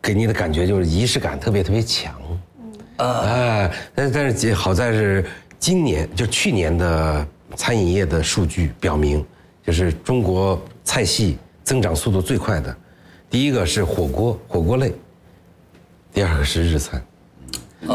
[0.00, 2.14] 给你的感觉就是仪式感特别特别强，
[2.96, 5.26] 啊，但但是好在是
[5.58, 9.22] 今年就去年的餐饮业的数据表明，
[9.62, 12.76] 就是中国菜系增长速度最快的，
[13.30, 14.92] 第一个是火锅火锅类，
[16.12, 17.02] 第二个是日餐。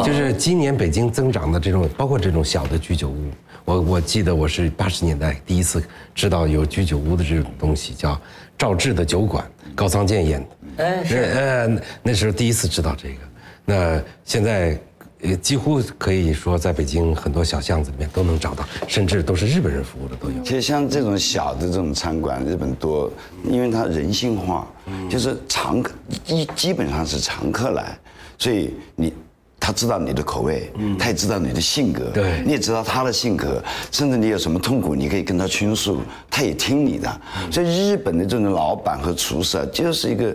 [0.04, 3.32] 就是今年北京增长的这种，包括这种小的居酒屋，
[3.64, 5.82] 我我记得我是八十年代第一次
[6.14, 8.20] 知道有居酒屋的这种东西，叫
[8.58, 10.84] 赵志的酒馆，高仓健演的。
[10.84, 13.16] 哎是呃，那那时候第一次知道这个。
[13.64, 14.78] 那现在，
[15.22, 20.44] 呃，几乎可以说在北京很多小巷子里面都能找到，甚至都是日本人服务的都有。
[20.44, 23.12] 其实像这种小的这种餐馆，日本多，
[23.44, 24.68] 因为它人性化，
[25.10, 25.94] 就是常客
[26.28, 27.98] 一基本上是常客来，
[28.38, 29.14] 所以你。
[29.60, 36.00] 他知道你的口味，他也知道你的性格，对你也知道他的性格，甚至你有什么痛苦，你可以跟他倾诉，
[36.30, 37.22] 他也听你的。
[37.52, 40.34] 所以日本的这种老板和厨师啊，就是一个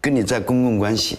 [0.00, 1.18] 跟你在公共关系。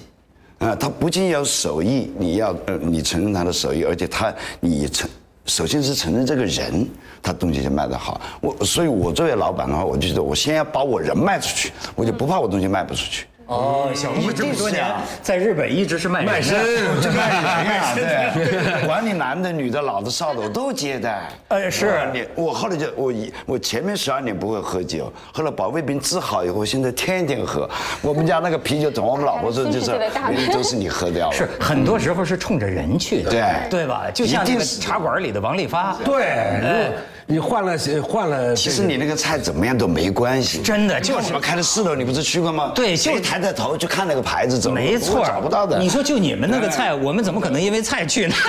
[0.62, 5.10] 啊，他不仅要手艺，你要呃，你承认他的手艺，而且他你承，
[5.46, 6.88] 首先是承认这个人，
[7.20, 8.22] 他东西就卖得好。
[8.42, 13.26] 我，所以我作为老板的话，我就觉得我先要把我人卖出去，我就不怕我东西卖不出去。
[13.52, 14.86] 哦，小木这么多年
[15.22, 16.58] 在日本一直是卖卖身。
[17.02, 21.28] 就卖人呀，对， 管你男的、女的、老的、少的，我都接待。
[21.50, 22.10] 哎是。
[22.14, 27.70] 你我后来就我一我前面十二年不会喝酒，后来把胃病治好以后，现在天天喝。
[28.02, 29.92] 我们家那个啤酒桶，我们老婆说就是
[30.54, 31.34] 都是你喝掉了。
[31.34, 33.44] 是很多时候是冲着人去的，对。
[33.70, 34.06] 对吧？
[34.14, 34.80] 就像那个一定是。
[34.80, 36.92] 茶馆里的王利发，对，
[37.32, 42.74] 你换了换了，其实你那个菜怎么样都没关系，真的就是我们开的四楼，你不是去过吗？
[42.76, 45.80] 对就谁抬抬头去看那个牌子怎么，没错，找不到的。
[45.80, 48.36] 你说就你们那个菜，我们怎么可能因为菜去呢？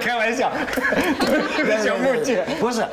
[0.00, 0.50] 开玩笑，
[1.84, 2.40] 小木去。
[2.60, 2.84] 不是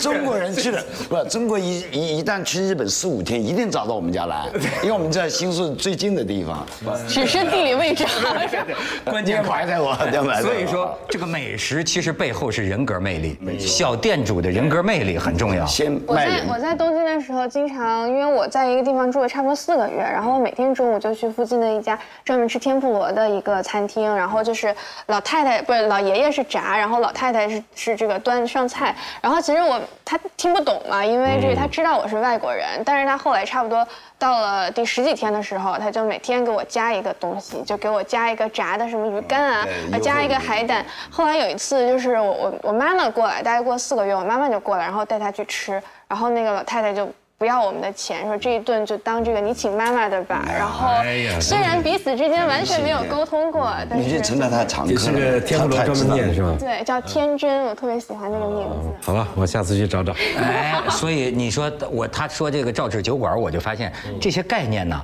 [0.00, 4.46] 中国人去的，不，中国一一一旦去日本四五天，一定找到我们家来，
[4.82, 6.66] 因为我们在新宿最近的地方。
[7.06, 8.34] 只是地理位置好。
[9.04, 15.64] 关键埋汰我，要埋汰我所以说，这个美食其实背后是人格魅力，小店主的人格魅力很重要。
[15.66, 16.40] 先我在。
[16.48, 24.74] 我在东京的时候，经常因为我在一个地方住了差不多四个月，然后我每天中午就去附近的一家专门吃天妇罗的一个餐厅，然后就是
[25.06, 33.86] 老太太不是老爷爷是炸，然后老太太是是这个端上菜，然后其实我他听不懂嘛，因为这个他知道我是外国人，但是他后来差不多
[34.20, 40.84] 到了第十几天的时候，他就每天给我加一个东西，就给我加一个炸的什么鱼干啊，对加一个海胆。
[41.10, 47.10] 后来有一次就是我我我妈妈过来，大概过四个月，我妈妈就过来，然后带她去吃，然后那个老太太就。
[47.40, 50.44] 不要我们的钱，说这一顿就当这个你请妈妈的吧。
[50.46, 56.54] 然后哎呀虽然彼此之间完全没有沟通过，但你就是成了他的常客是个天妇罗专门店是吧？
[56.60, 58.90] 对叫天真，我特别喜欢这个名字。
[59.00, 60.12] 好了，我下次去找找。
[60.36, 65.02] 哎，所以你说我他说这个赵志酒馆，我就发现这些概念呢。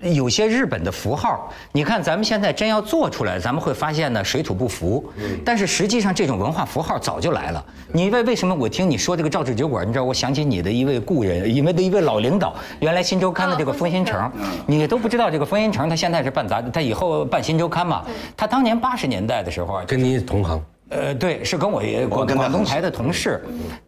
[0.00, 5.10] 有些日本的符号，你看咱们现在真要做出来，咱们会发现呢水土不服。
[5.44, 7.64] 但是实际上这种文化符号早就来了。
[7.92, 14.30] 你为为什么我听你说这个赵志酒馆，你知道我想起你的一位故人，因为的一位老领导，原来新周刊的这个封新城，
[14.66, 18.04] 你都不知道这个封新城他现在是办杂志，他以后办新周刊嘛。
[18.36, 23.42] 他当年八十年代的时候啊，跟你同行，呃，对，是跟我广东台的同事，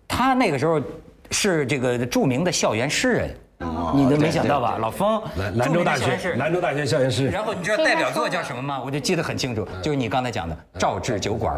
[0.08, 0.80] 他那个时候
[1.30, 3.36] 是这个著名的校园诗人，
[3.94, 4.76] 你都没想到吧？
[4.78, 7.28] 老方，兰兰州大学兰州大学校园诗。
[7.28, 8.82] 然后你知道代表作叫什么吗？
[8.84, 11.54] 我就记得很清楚，就是你刚才讲的《赵志酒馆》。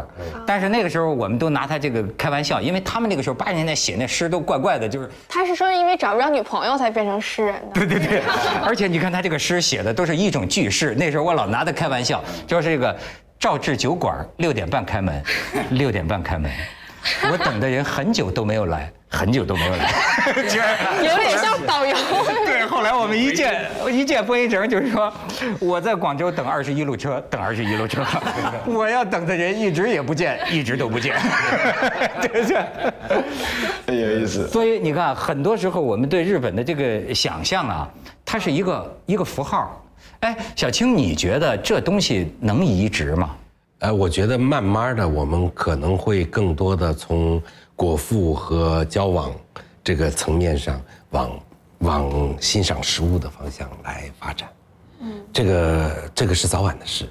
[0.47, 7.69] 但是那个时候我们都拿他这个开玩笑，因为他们那个时候八十年代写那诗都怪怪的，就是他是说因为找不着女朋友才变成诗人的。
[7.73, 8.21] 对对对，
[8.63, 12.95] 而且你看他这个诗写的都是一种句式，那时候我老拿他开玩笑，就是这个
[13.37, 15.21] 赵志酒馆六点半开门，
[15.71, 16.49] 六点半开门，
[17.31, 19.91] 我等的人很久都没有来，很久都没有来，
[21.03, 21.95] 有点像导游。
[22.45, 25.11] 对，后来我们一见一见播音城，就是说
[25.59, 28.05] 我在广州等二十一路车，等二十一路车，
[28.65, 31.15] 我要等的人一直也不见，一直都不见，
[32.21, 32.63] 对不对？
[33.87, 34.47] 很有意思。
[34.47, 37.89] 所以你看，很多时候我们对日本的这个想象啊，
[38.25, 39.83] 它是一个一个符号。
[40.21, 43.35] 哎，小青，你觉得这东西能移植吗？
[43.79, 47.41] 呃，我觉得慢慢的，我们可能会更多的从
[47.77, 49.33] 果腹和交往
[49.81, 51.39] 这个层面上，往
[51.79, 54.49] 往欣赏食物的方向来发展。
[54.99, 57.07] 嗯，这个这个是早晚的事。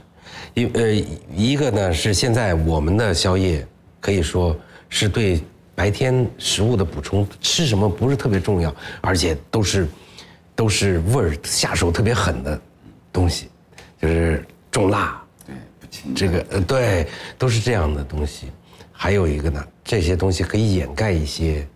[0.52, 0.92] 一呃，
[1.34, 3.66] 一个呢是现在我们的宵夜
[3.98, 4.54] 可以说
[4.90, 5.42] 是对
[5.74, 9.88] 白天食物的补充，吃什么不是特别重要，而且都是
[10.54, 12.60] 都是味儿下手特别狠的
[13.10, 13.48] 东西，
[14.02, 15.18] 就是重辣。
[16.14, 18.50] 这个呃，对，都是这样的东西。
[18.92, 21.66] 还有一个呢，这些东西可以掩盖一些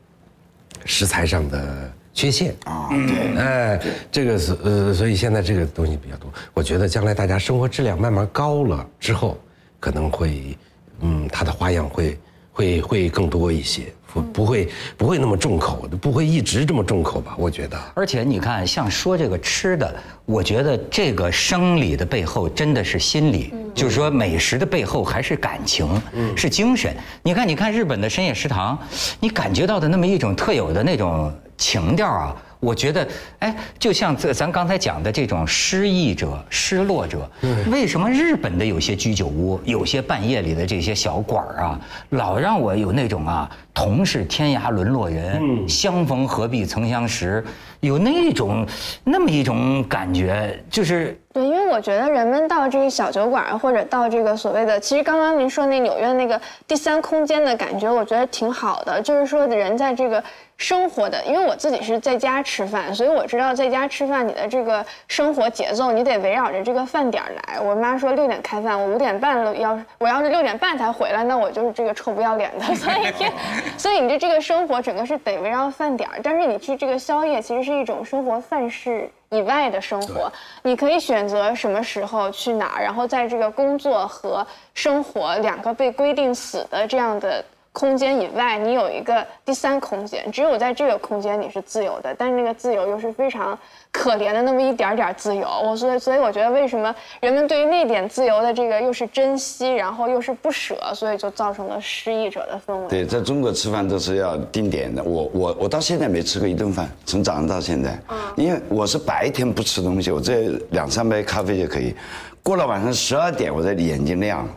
[0.85, 2.89] 食材上的缺陷啊。
[2.91, 6.33] 对，哎，这个是呃，所以现在这个东西比较多。
[6.53, 9.39] 我觉得将来大家生活质量慢慢高了之后，
[9.79, 10.59] 可能会，
[11.01, 12.19] 嗯，它的花样会
[12.53, 17.35] 会会更多一些，不不会不会那么重口，不会一直这么重口吧？
[17.39, 17.79] 我觉得。
[17.95, 19.95] 而且你看，像说这个吃的，
[20.27, 25.89] 我觉得这个生理的背后真的是心理，就是说美食的背后还是感情，
[26.37, 26.95] 是精神。
[27.23, 28.79] 你看，你看日本的深夜食堂，
[29.19, 32.37] 你感觉到的那么一种特有的那种情调啊。
[32.63, 33.09] 我觉得，
[33.41, 37.29] 哎，就像这咱刚才讲的这种失意者、失落者，
[37.69, 47.45] 为什么日本的有些居酒屋、有些半夜里的这些小馆儿啊，老让我有那种啊，同是天涯沦落人，相逢何必曾相识，
[47.81, 48.65] 有那种
[49.03, 59.03] 那么一种感觉，就是对，因为我觉得人们到这个小酒馆，或者到这个所谓的，其实刚刚您说那纽约那个第三空间的感觉，我觉得挺好的。
[59.03, 60.23] 就是说人在这个
[60.63, 67.61] 生活的，因为我自己是在家吃饭，所以我知道在家吃饭你的这个生活节奏，你得围绕着这个饭点儿来。
[67.61, 72.65] 我妈说六点开饭，我五点半了要是我要是六点半才回来，那我就是这个臭不要脸的。
[72.77, 79.11] 所以，所以你的这个生活整个是得围绕饭点儿，但是你去这个宵夜其实是一种生活范式。
[79.33, 80.31] 以外的生活，
[80.63, 87.43] 你可以选择什么时候去哪儿，然后在这个工作和生活两个被规定死的这样的
[87.73, 90.31] 空间以外，你有一个第三空间。
[90.31, 93.59] 只有在这个空间你是自由的，但是那个自由又是非常
[93.91, 95.49] 可怜的那么一点点自由。
[95.65, 102.89] 我所以所以我觉得为什么人们对于那点自由的这个又是珍惜，然后又是不舍，所以就造成了失意者的氛围。
[102.89, 105.03] 对，在中国吃饭都是要定点的。
[105.03, 107.99] 我我我到现在没吃过一顿饭，从早上到现在。
[108.37, 111.95] 因为我是白天不吃东西，我这两三杯咖啡就可以。
[112.43, 114.51] 过了晚上十二点，我的眼睛亮了。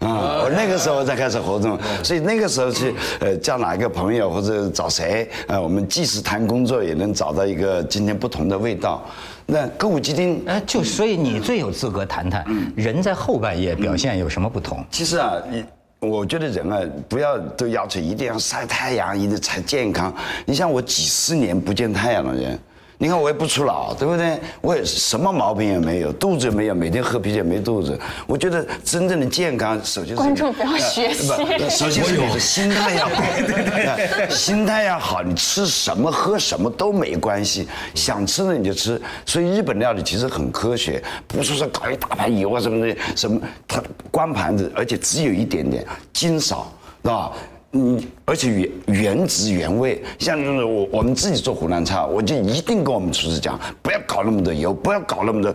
[0.00, 9.02] 啊，我那个时候才开始活动，所以那个时候去呃叫哪一个朋友或者找谁，呃，我们即使谈工作也能找到一个今天不同的味道。
[9.44, 12.44] 那歌舞伎町，哎，就所以你最有资格谈谈
[12.74, 14.82] 人在后半夜表现有什么不同。
[14.90, 15.64] 其实啊，你
[15.98, 20.14] 我觉得人啊，不要都要求一定要晒太阳，一定才健康。
[20.46, 22.58] 你像我几十年不见太阳的人。
[23.02, 24.38] 你看我也不出老，对不对？
[24.60, 27.98] 我也什么毛病也没有，肚子也没有，每天喝啤酒没肚子。
[28.26, 31.26] 我觉得真正的健康，首先是观众不要学习。
[31.26, 39.00] 不，首先是你的心态要好，对对心态要好，你吃什么喝什么都没关系，想吃的你就吃。
[39.24, 46.70] 所以日本料理其实很科学，不是说搞一大盘油啊什么的，什么它光盘子，而且只有一点点，精少，
[47.02, 47.32] 是吧？
[47.72, 55.54] 嗯，而且原原汁原味，像就是我我们自己做湖南菜，我就一定跟我们厨师讲，不要搞那么多油，不要搞那么多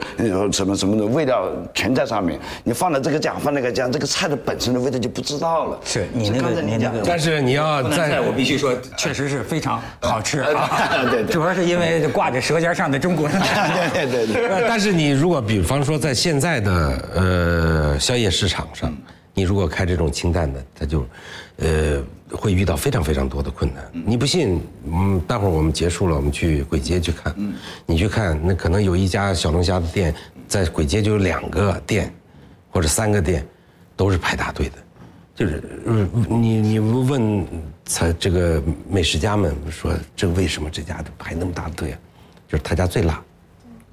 [0.50, 2.40] 什么什么的味道全在上面。
[2.64, 5.80] 你放了这个酱，放那个酱，这个菜的本身的味道就不知道了。
[5.84, 10.70] 是你那个你那个，但是你要在，我必须说，确实是非常好吃啊。
[11.12, 13.90] 对对，主要是因为挂在舌尖上的中国菜。
[13.94, 14.66] 对对对。
[14.70, 18.90] 但是你如果比方说在现在的呃宵夜市场上，
[19.36, 21.06] 你如果开这种清淡的，它就。
[21.58, 23.90] 呃，会遇到非常非常多的困难。
[23.94, 24.60] 你不信？
[24.92, 27.34] 嗯，待会儿我们结束了，我们去簋街去看。
[27.38, 27.54] 嗯，
[27.86, 30.14] 你去看，那可能有一家小龙虾的店，
[30.50, 32.14] 在簋街就有两个店，
[32.70, 33.48] 或者三个店，
[33.96, 34.76] 都是排大队的。
[35.34, 35.64] 就是，
[36.28, 37.48] 你你问
[37.86, 42.00] 他这个美食家们说，这为什么这家排那么大的队啊？
[42.50, 43.24] 就是他家最辣。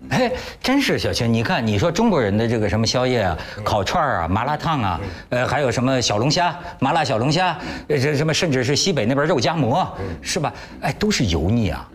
[0.08, 0.30] 哎，
[0.62, 5.00] 真是小青，你看，你说中国人的这个什么宵夜啊，烤串啊，麻辣烫啊，
[5.30, 7.56] 呃，还有什么小龙虾、麻辣小龙虾，
[7.88, 9.86] 这什么，甚至是西北那边肉夹馍，
[10.20, 10.52] 是吧？
[10.80, 11.88] 哎，都是油腻啊，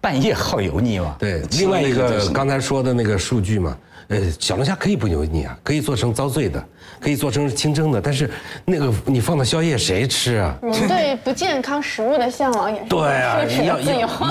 [0.00, 1.16] 半夜好油腻嘛。
[1.18, 3.76] 对，另外一个刚才说的那个数据嘛。
[4.08, 6.62] 呃，小龙虾可以不油腻啊，可以做成糟醉的，
[7.00, 8.30] 可以做成清蒸的，但是
[8.64, 10.54] 那个你放到宵夜谁吃啊？
[10.62, 13.80] 人对不健康食物的向往也是对啊，要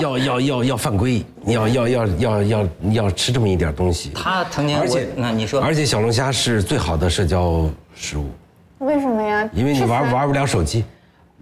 [0.00, 4.10] 要要要要犯规，你要要要要要要吃这么一点东西。
[4.14, 8.30] 他曾经，而且那你说，而且小龙虾是最好的社交食物。
[8.78, 9.48] 为什么呀？
[9.52, 10.84] 因为你玩玩不了手机。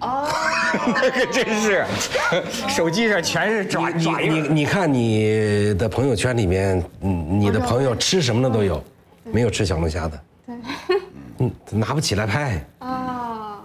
[0.03, 0.29] 哦，
[0.89, 1.85] 那 可真是，
[2.69, 4.33] 手机上全是爪爪印。
[4.33, 8.83] 你你看你的朋友圈里面，嗯，你的朋友吃什么的都有，
[9.25, 10.21] 没有吃小龙虾的。
[10.47, 11.01] 对，
[11.39, 12.65] 嗯，拿不起来拍。
[12.81, 13.59] 啊，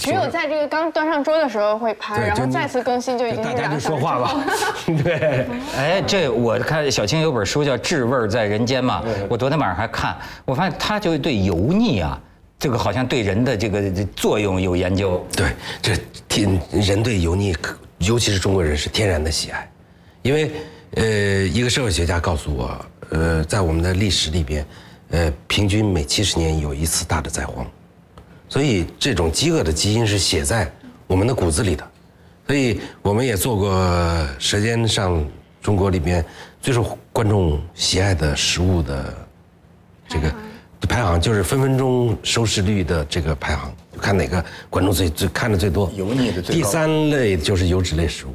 [0.00, 4.36] 只有在这个刚端上桌的时候会拍，然后再次更新就已经大家就说话吧。
[5.02, 12.16] 对，哎，这我看小青有本书叫《至味在人间》嘛，我昨天晚上还看，我发现他就对油腻啊。
[12.62, 15.26] 这个好像对人的这个作用有研究。
[15.36, 15.52] 对，
[15.82, 15.96] 这
[16.28, 17.52] 天人对油腻，
[17.98, 19.68] 尤其是中国人是天然的喜爱，
[20.22, 20.52] 因为
[20.94, 21.04] 呃，
[21.48, 24.64] 一个社会学家告诉我，呃，在我们的历史里边，
[25.10, 27.66] 呃，平均每七十年有一次大的灾荒，
[28.48, 30.70] 所以这种饥饿的基因是写在
[31.08, 31.90] 我们的骨子里的，
[32.46, 33.74] 所以我们也做过
[34.38, 35.28] 《舌尖上
[35.60, 36.24] 中国》里边
[36.60, 39.12] 最受观众喜爱的食物的
[40.08, 40.32] 这个。
[40.92, 45.90] 排行就是分分钟收视率的这个排行，就看哪个观众最最看的最多。
[45.96, 48.34] 油腻的最第三类就是油脂类食物。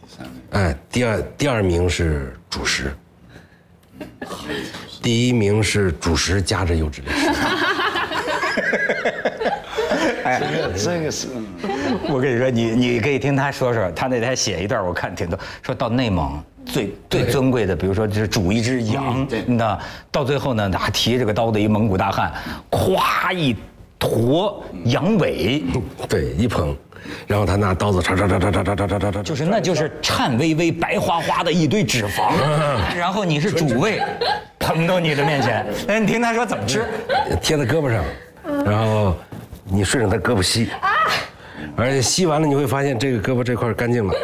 [0.00, 0.30] 第三类。
[0.52, 2.96] 哎，第二第二名是主食。
[5.02, 7.32] 第一名是主食夹着油脂类食物。
[10.24, 10.40] 哎，
[10.74, 11.28] 这个是，
[12.08, 16.42] 我跟你说，你你可以听他说说，他那天写一段，我看挺多，说到内蒙。
[16.64, 19.78] 最最尊贵的，比如说就是煮一只羊，那
[20.10, 22.32] 到最后呢，还提着个刀的一蒙古大汉，
[22.70, 23.56] 咵一
[23.98, 25.62] 坨羊尾，
[26.08, 26.74] 对，一捧，
[27.26, 32.32] 然后他拿刀子叉叉叉叉叉叉叉叉叉叉，就是那就是颤巍巍、白花花的一堆脂肪，
[32.96, 34.00] 然后你是主位，
[34.58, 36.86] 捧到你的面前，哎，你听他说怎么吃，
[37.40, 38.04] 贴在胳膊上，
[38.64, 39.14] 然后
[39.64, 40.68] 你顺着他胳膊吸，
[41.76, 44.14] 而且吸完了你会发现这个胳膊这块干净了。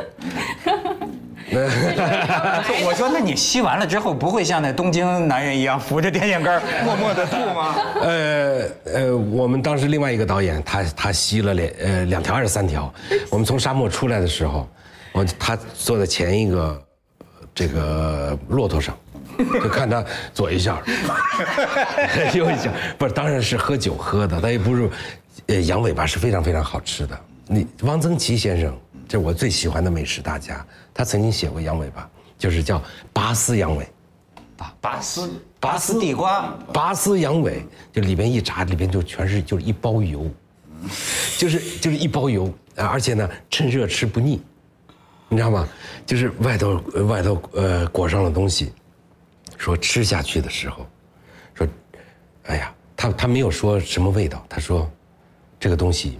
[2.84, 7.74] 我说， 那你吸完了之后，不会像那东京男人一样扶着电线杆儿 默默的吐吗？
[8.02, 12.92] 呃呃，我们当时另外一个导演，他他吸了两呃两条还是三条？
[13.30, 14.68] 我们从沙漠出来的时候，
[15.12, 16.82] 我他坐在前一个
[17.54, 18.94] 这个骆驼上，
[19.38, 20.82] 就看他左一下，
[22.34, 24.90] 右一下，不是，当然是喝酒喝的，他也不是，
[25.46, 27.18] 呃，羊尾巴是非常非常好吃的。
[27.50, 28.76] 你汪曾祺先生，
[29.08, 32.82] 这我最喜欢的美食大家，他曾经写过羊尾巴，就是叫
[33.12, 33.88] 拔丝羊尾。
[34.56, 35.30] 拔拔丝
[35.60, 40.28] 拔丝地瓜，拔丝羊尾，就里边一炸，里边就全是就是一包油，
[41.38, 44.42] 就是就是一包油啊，而且呢趁热吃不腻，
[45.28, 45.68] 你知道吗？
[46.04, 48.72] 就是外头呃外头呃裹上了东西，
[49.56, 50.84] 说吃下去的时候，
[51.54, 51.64] 说，
[52.46, 54.90] 哎呀，他他没有说什么味道，他说，
[55.60, 56.18] 这个东西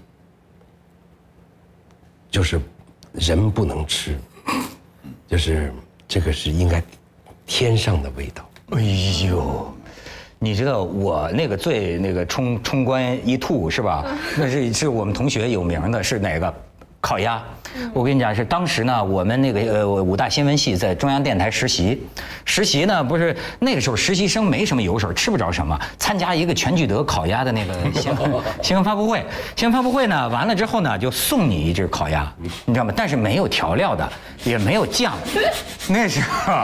[2.31, 2.61] 就是
[3.19, 4.17] 人不能吃，
[5.27, 5.73] 就是
[6.07, 6.83] 这个是应该
[7.47, 8.49] 天上的味道。
[8.71, 8.81] 哎
[9.27, 9.75] 呦，
[10.39, 14.05] 你知道我那个最那个冲冲关一吐是吧？
[14.37, 16.55] 那是是我们同学有名的，是哪个？
[17.01, 17.43] 烤鸭。
[17.93, 22.03] 我跟你讲，是当时呢，我们那个呃五大新闻系在中央电台实习，
[22.45, 29.25] 实习呢不是那个时候实习生没什么油水，吃不着什么，参加一个全聚德烤鸭的那个 新闻新闻发布会，
[29.57, 32.33] 新闻发布会呢完了之后呢就送你一只烤鸭，
[32.65, 32.93] 你知道吗？
[32.97, 34.09] 但是没有调料的，
[34.45, 35.13] 也没有酱，
[35.89, 36.55] 那时候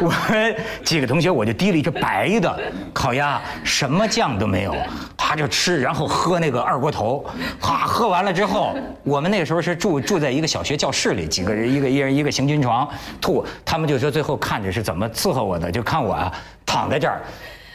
[0.00, 2.60] 我们几个同学我就提了一只白的
[2.92, 4.74] 烤鸭，什么酱都没有，
[5.16, 7.24] 他就吃，然后喝那个二锅头，
[7.58, 12.86] 哈，喝完了之后，我们那个时候是住住在一个小学教室里，几个人一个一人一个行军床，
[13.18, 16.30] 吐，他们就说最后看着是怎么伺候我的，就看我啊
[16.66, 17.22] 躺在这儿。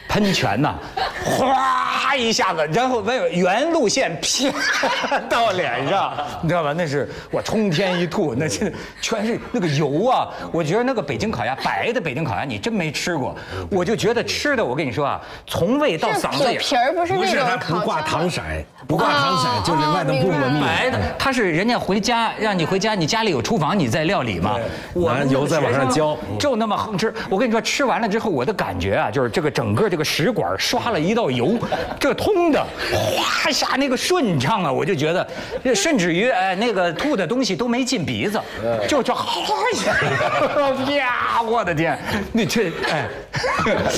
[0.07, 0.75] 喷泉呐，
[1.23, 6.73] 哗一下子，然后没有原路线啪到脸上， 你知道吧？
[6.75, 10.29] 那是我冲天一吐，那是全是那个油啊！
[10.51, 13.35] 我觉得那个北京烤鸭，白的北京烤鸭你真没吃过，
[13.69, 16.57] 我就觉得吃的，我跟你说啊，从胃到嗓子眼。
[16.57, 18.41] 皮儿，不是不是，它不挂糖色，
[18.87, 20.61] 不挂糖色，就是外头不抹蜜。
[20.61, 24.57] 白的，它是人家回家让你回家，你家里有厨房，你在料理嘛。
[24.93, 27.13] 我油再往上浇就那么横吃。
[27.29, 31.57] 我跟你说，吃完了之后，我的感觉啊，就是这个整个这个食管刷了一道油，
[31.99, 38.39] 这通的，哗一下那个顺畅啊，我就觉得，甚至于哎那个吐的东西都没进鼻子，
[38.87, 39.93] 就就哗一下，
[40.85, 41.41] 啪！
[41.41, 41.97] 我的天，
[42.31, 43.07] 你 这哎，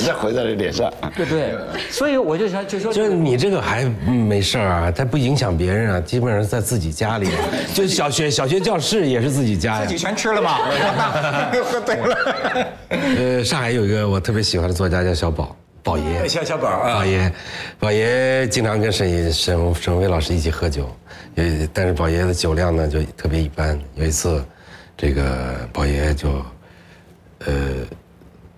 [0.06, 0.92] 再回到你脸上。
[1.16, 1.54] 对对，
[1.90, 7.28] 所以我就想就说就是你这个还嗯没事儿啊，它不影响别人啊，基本上在自己家里，
[7.74, 9.98] 就小学小学教室也是自己家呀自己。
[9.98, 10.58] 全吃了吗？
[11.64, 12.16] 喝对了。
[12.88, 16.28] 呃，上海有一个我特别喜欢的作家叫小宝，宝爷。
[16.28, 17.32] 小小宝啊宝爷，
[17.78, 20.88] 宝爷经常跟沈沈沈巍老师一起喝酒，
[21.36, 23.78] 呃，但是宝爷的酒量呢就特别一般。
[23.94, 24.44] 有一次，
[24.96, 26.44] 这个宝爷就，
[27.46, 27.54] 呃，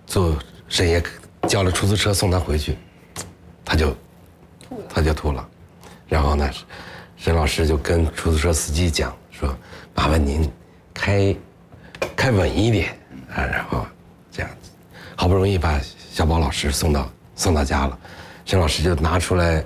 [0.05, 1.01] 坐沈爷
[1.47, 2.77] 叫了出租车送他回去，
[3.63, 3.95] 他就，
[4.89, 5.47] 他就吐了，
[6.07, 6.49] 然后呢，
[7.15, 9.55] 沈老师就跟出租车司机讲说，
[9.95, 10.49] 麻烦您
[10.93, 11.35] 开，
[12.15, 12.89] 开稳一点
[13.33, 13.85] 啊，然后
[14.31, 14.71] 这样子，
[15.15, 15.79] 好不容易把
[16.13, 17.97] 小宝老师送到送到家了，
[18.45, 19.63] 沈老师就拿出来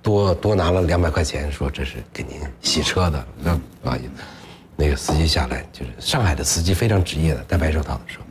[0.00, 4.10] 多多拿了两百块钱，说这是给您洗车的，那不好意思，
[4.76, 8.22] 那个司机下来就是上海的司机，非常职业的，戴白手套的说，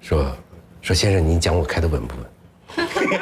[0.00, 0.36] 说
[0.82, 2.26] 说先生您讲我开的稳不稳？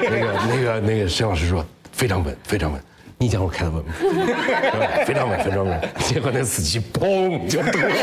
[0.01, 1.63] 那个那个那个沈老师说
[1.93, 2.81] 非常稳，非常稳。
[3.19, 4.27] 你讲我开的稳不稳？
[5.05, 5.89] 非常稳，非常稳。
[5.99, 7.95] 结果那司机砰就吐了，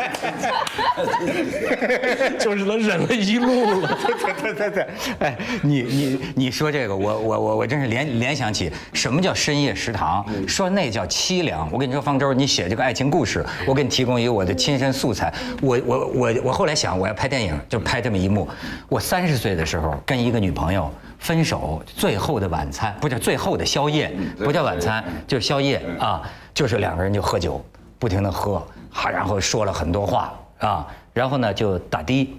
[2.38, 3.98] 就是能忍了一路了。
[4.42, 4.86] 对对对，
[5.18, 11.68] 哎，你你你说这个，我我我我真是联联想起什么叫深夜食堂，说那叫凄凉。
[11.72, 15.32] 我跟你说，方舟，你写这个爱情故事，我给你提供一个我的亲身素材。
[15.60, 18.48] 我我我我后来想，我要拍电影，就拍这么一幕。
[18.88, 26.22] 我三十岁的时候跟一个女朋友分手，最后的晚餐不是最后的宵夜，不叫晚餐，就是宵夜啊，
[26.54, 27.64] 就是两个人就喝酒，
[27.98, 32.36] 不停的喝，哈，然后说了很多话啊，然后呢就打的。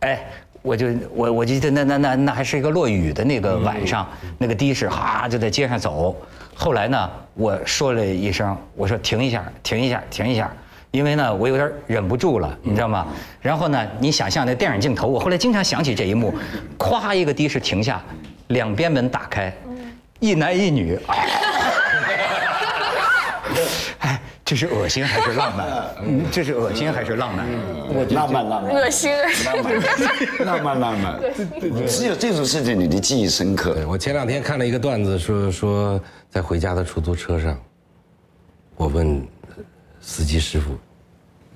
[0.00, 0.24] 哎，
[0.62, 4.08] 我就我我记得那那那那还是一个落雨的那个晚上，
[4.38, 6.16] 那个的士哈就在街上走。
[6.54, 10.50] 后来呢，我说了一声，我说停一下，停一下，停一下，
[10.90, 13.06] 因为呢我有点忍不住了，你知道吗？
[13.40, 16.34] 然后呢，你想象那电影镜头，我后来经常想起这一幕，
[16.78, 18.02] 咵一个的士停下，
[18.48, 19.52] 两边门打开，
[20.18, 20.98] 一男一女。
[24.50, 25.68] 这是恶心还是浪漫？
[26.02, 27.46] 嗯，这是恶心还是浪漫？
[27.88, 29.12] 我觉得浪漫浪漫，恶心。
[29.44, 29.80] 浪漫
[30.44, 31.20] 浪漫浪漫，
[31.86, 33.74] 只有这种事情你的记忆深刻。
[33.74, 37.56] 对我前两天看了一个段子，说说在回家的出租车上，
[38.74, 39.24] 我问
[40.00, 40.76] 司机师傅，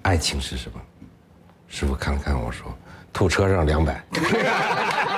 [0.03, 0.81] 爱情是什么？
[1.67, 2.73] 师傅看了看我说，
[3.13, 4.01] 吐车上两百。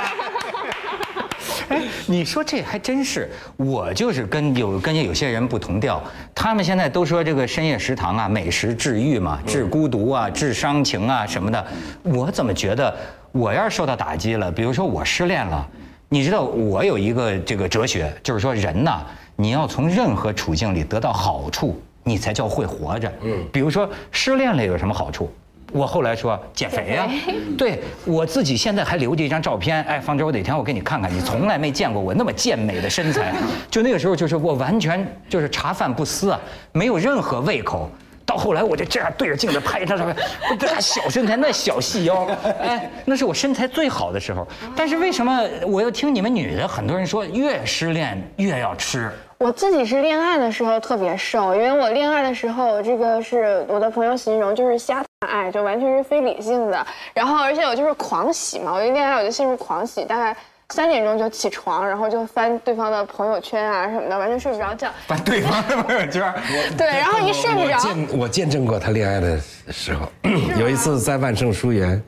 [1.68, 6.02] 哎， 你说这还真是，我就是跟有跟有些人不同调。
[6.34, 11.66] 他们现在都说这个深夜食堂啊，美食治愈嘛，治孤独啊，治伤情啊什么的。
[12.02, 12.94] 我怎么觉得，
[13.32, 15.66] 我要是受到打击了，比如说我失恋了，
[16.08, 19.04] 你知道我有一个这个哲学，就是说人呐，
[19.34, 23.12] 你要从任何处境里得到好处，你才叫会活着。
[23.22, 25.30] 嗯，比如说失恋了有什么好处？
[25.72, 27.08] 我后来说减肥呀、
[27.58, 33.34] 对我自己现在还留着一张照片，哎，方舟我哪天我给你看看，你从来没见过我那么健美的身材，
[33.70, 36.40] 就那个时候就是我完全就是茶饭不思啊，
[36.72, 37.90] 没有任何胃口。
[38.24, 40.16] 到后来我就这样对着镜子拍一张照片，
[40.50, 42.26] 我这小身材那小细腰，
[42.60, 44.46] 哎，那是我身材最好的时候。
[44.74, 49.12] 但是为什么我要听你们女的很多人说越失恋越要吃？
[49.38, 56.86] 我自己是恋爱的时候特别瘦，因为我恋爱的时候，这个是我的朋友形容就是瞎谈爱，就完全是非理性的。
[57.14, 60.36] 然后而且我就是狂喜嘛，我一恋爱我就陷入狂喜，大概
[60.68, 64.90] 三点钟就起床，然后就翻对方的朋友圈啊什么的，完全睡不着觉。
[65.06, 66.34] 翻对方的朋友圈，
[66.76, 69.40] 对，然后一睡不我着，见我见证过他恋爱的
[69.70, 70.06] 时候，
[70.60, 72.02] 有一次在万盛书园，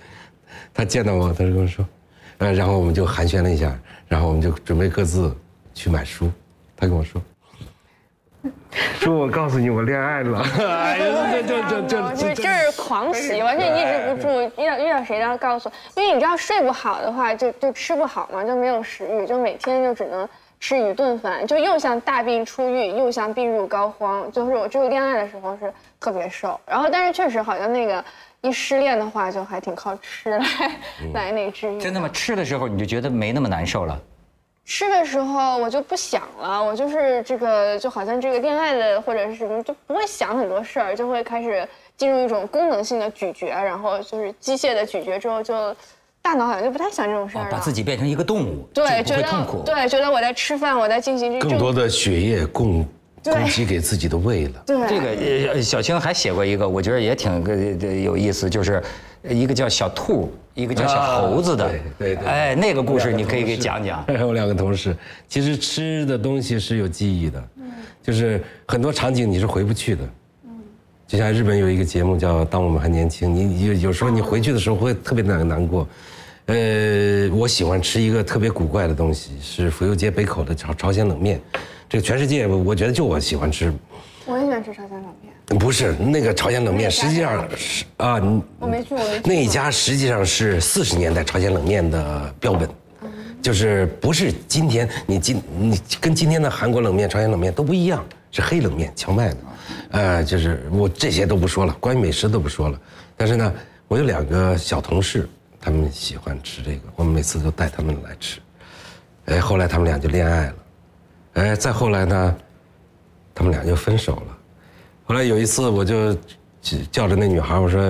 [0.74, 1.82] 他见到我，他就跟我说，
[2.38, 3.74] 呃，然后我们就寒暄了一下，
[4.06, 5.34] 然后我们就准备各自
[5.72, 6.30] 去买书，
[6.76, 7.22] 他跟我说，
[9.00, 20.28] 说我告诉你我恋爱了， 哎呀，这这这这就是就是狂喜，完全抑制不住，遇到遇到谁都要告诉，因为你知道睡不好的话，就就吃不好嘛，就没有食欲，就每天就只能
[20.60, 24.30] 吃一顿饭，就又像大病初愈，又像病入膏肓。
[24.30, 28.04] 就是我只有恋爱的时候是特别瘦，然后但是确实好像那个
[28.42, 30.46] 一失恋的话，就还挺靠吃来
[31.14, 31.80] 来那治愈。
[31.80, 32.08] 真的吗？
[32.12, 33.98] 吃的时候你就觉得没那么难受了？
[34.68, 41.66] 吃的时候我就不想了，我就是这个就好像这个恋爱的或者是什么就不会想很多事儿，就会开始
[41.96, 45.74] 进入一种功能性的咀嚼，然后就是机械的咀嚼之后就。
[46.20, 49.62] 大脑好像就不太想这种事儿了，哦把自己变成一个动物，对，觉得痛苦。
[49.64, 52.86] 对，觉得我在吃饭，我在进行这更多的血液供
[53.24, 54.62] 供给给自己的胃了。
[54.66, 58.82] 对这个呃，小青还写过一个，我觉得也挺呃有意思，就是
[59.22, 64.04] 一个叫小兔，一个叫小猴子的，啊对对对哎，那个故事你可以给讲讲。
[64.26, 64.94] 我两个同事，
[65.28, 67.40] 其实吃的东西是有记忆的，
[68.02, 70.02] 就是很多场景你是回不去的。
[71.06, 75.86] 就像日本有一个节目叫《当我们还年轻》，你有有时候你回去的时候会特别难难过。
[76.46, 81.40] 呃，我喜欢吃一个特别古怪的东西，是福佑街北口的朝朝鲜冷面。
[81.88, 83.72] 这个全世界我我觉得就我喜欢吃，
[84.26, 85.14] 我也喜欢吃朝鲜冷面，
[85.56, 88.20] 不是那个朝鲜冷面，实际上是啊，
[88.58, 89.20] 我没去，我没去。
[89.20, 89.20] 过。
[89.24, 92.68] 那一家实际上是四十年代朝鲜冷面的标本，
[93.40, 99.36] 就是不是今天你今你跟今天的韩国冷面、朝鲜冷面都不一样，是黑冷面荞麦的，
[99.92, 102.78] 呃，就是我这些都不说了，关于美食都不说了，
[103.16, 103.54] 但是呢，
[103.88, 105.26] 我有两个小同事，
[105.58, 108.38] 他们喜欢吃这个，我们每次都带他们来吃，
[109.24, 110.54] 哎，后来他们俩就恋爱了，
[111.34, 112.36] 哎，再后来呢，
[113.34, 114.37] 他们俩就分手了。
[115.08, 116.14] 后来有一次，我就
[116.92, 117.80] 叫着那女孩，我说：“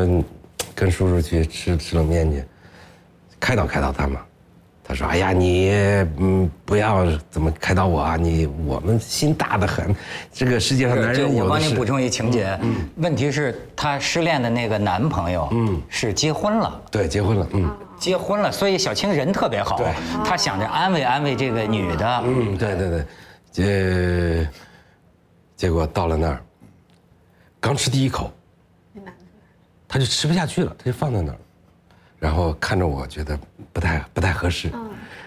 [0.72, 2.44] 跟叔叔去吃吃冷面去，
[3.40, 4.20] 开导开导他嘛。”
[4.86, 5.72] 他说：“哎呀，你
[6.18, 9.92] 嗯不要怎么开导我啊，你我们心大的很，
[10.32, 12.56] 这个世界上男人我人有的是。”帮你补充一情节，
[12.98, 16.80] 问题是她失恋的那个男朋友，嗯，是结婚了。
[16.88, 17.68] 对，结婚了，嗯。
[17.98, 19.92] 结婚了，所以小青人特别好，对。
[20.24, 23.04] 她想着安慰安慰这个女的，嗯，对对
[23.52, 24.48] 对，呃，
[25.56, 26.40] 结果到了那儿，
[27.60, 28.32] 刚吃第一口，
[29.86, 31.38] 他就吃不下去了，他就放在那儿，
[32.18, 33.38] 然后看着我觉得
[33.72, 34.70] 不太不太合适，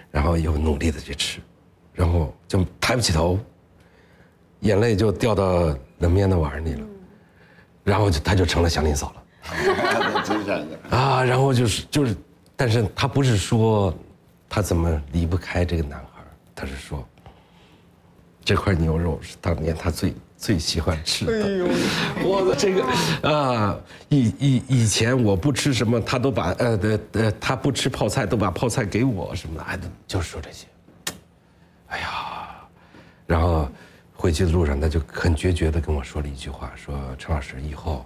[0.09, 1.39] 然后又努力的去吃，
[1.93, 3.39] 然后就抬不起头，
[4.61, 6.87] 眼泪就掉到冷面的碗里了，
[7.83, 9.23] 然后就他就成了祥林嫂了。
[10.23, 10.67] 真的。
[10.89, 12.15] 啊，然后就是就是，
[12.55, 13.93] 但是他不是说
[14.47, 16.21] 他怎么离不开这个男孩，
[16.53, 17.03] 他是说
[18.45, 21.45] 这块牛肉是当年他最最喜欢吃的。
[21.45, 21.67] 哎呦，
[22.25, 22.83] 我的这个
[23.29, 23.77] 啊，
[24.09, 30.65] 以以以前我不吃什么，他都把呃的呃他不吃泡菜都把泡菜给我什么的，哎，就是说这些。
[31.87, 32.47] 哎呀，
[33.27, 33.69] 然后
[34.15, 38.03] 回去的路上，他就很决绝的跟我说了一句话，说陈老师以后。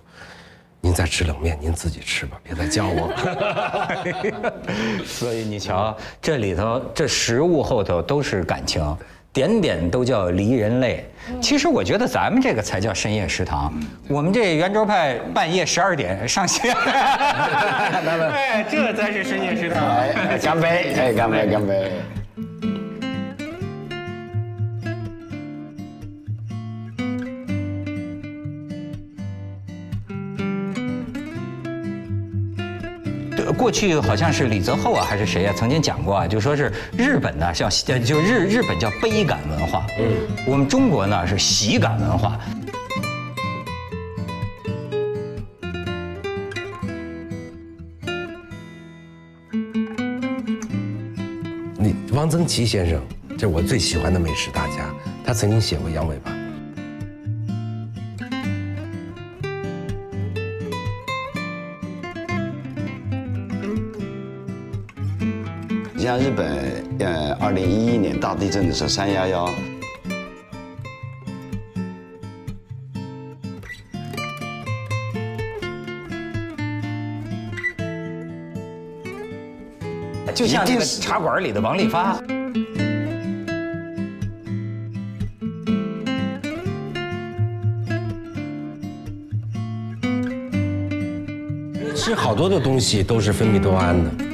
[0.82, 3.12] 您再吃冷面，您自己吃吧，别再叫我。
[5.04, 8.96] 所以你瞧，这里头这食物后头都是感情，
[9.36, 11.06] 点点都叫离人泪。
[11.42, 13.74] 其实我觉得咱们这个才叫深夜食堂。
[14.08, 19.84] 我们这圆桌派半夜十二点上线， 哎，这才是深夜食堂。
[19.86, 20.94] 哎，干杯！
[20.98, 21.92] 哎，干杯，干杯！
[33.54, 40.06] 过去好像是李泽厚啊，还是谁啊、曾经讲过啊，就说是日本呢，像呃就日日本叫悲感文化，嗯，
[40.48, 42.40] 我们中国呢是喜感文化。
[51.78, 54.94] 你汪曾祺先生，这是我最喜欢的美食大家，
[55.26, 56.35] 他曾经写过羊尾巴。
[66.06, 69.50] 像日本，呃，二零一一年大地震的时候，三幺幺，
[80.36, 82.16] 就像那个茶馆里的王利发。
[91.96, 94.25] 吃好多的东西都是分泌多胺的，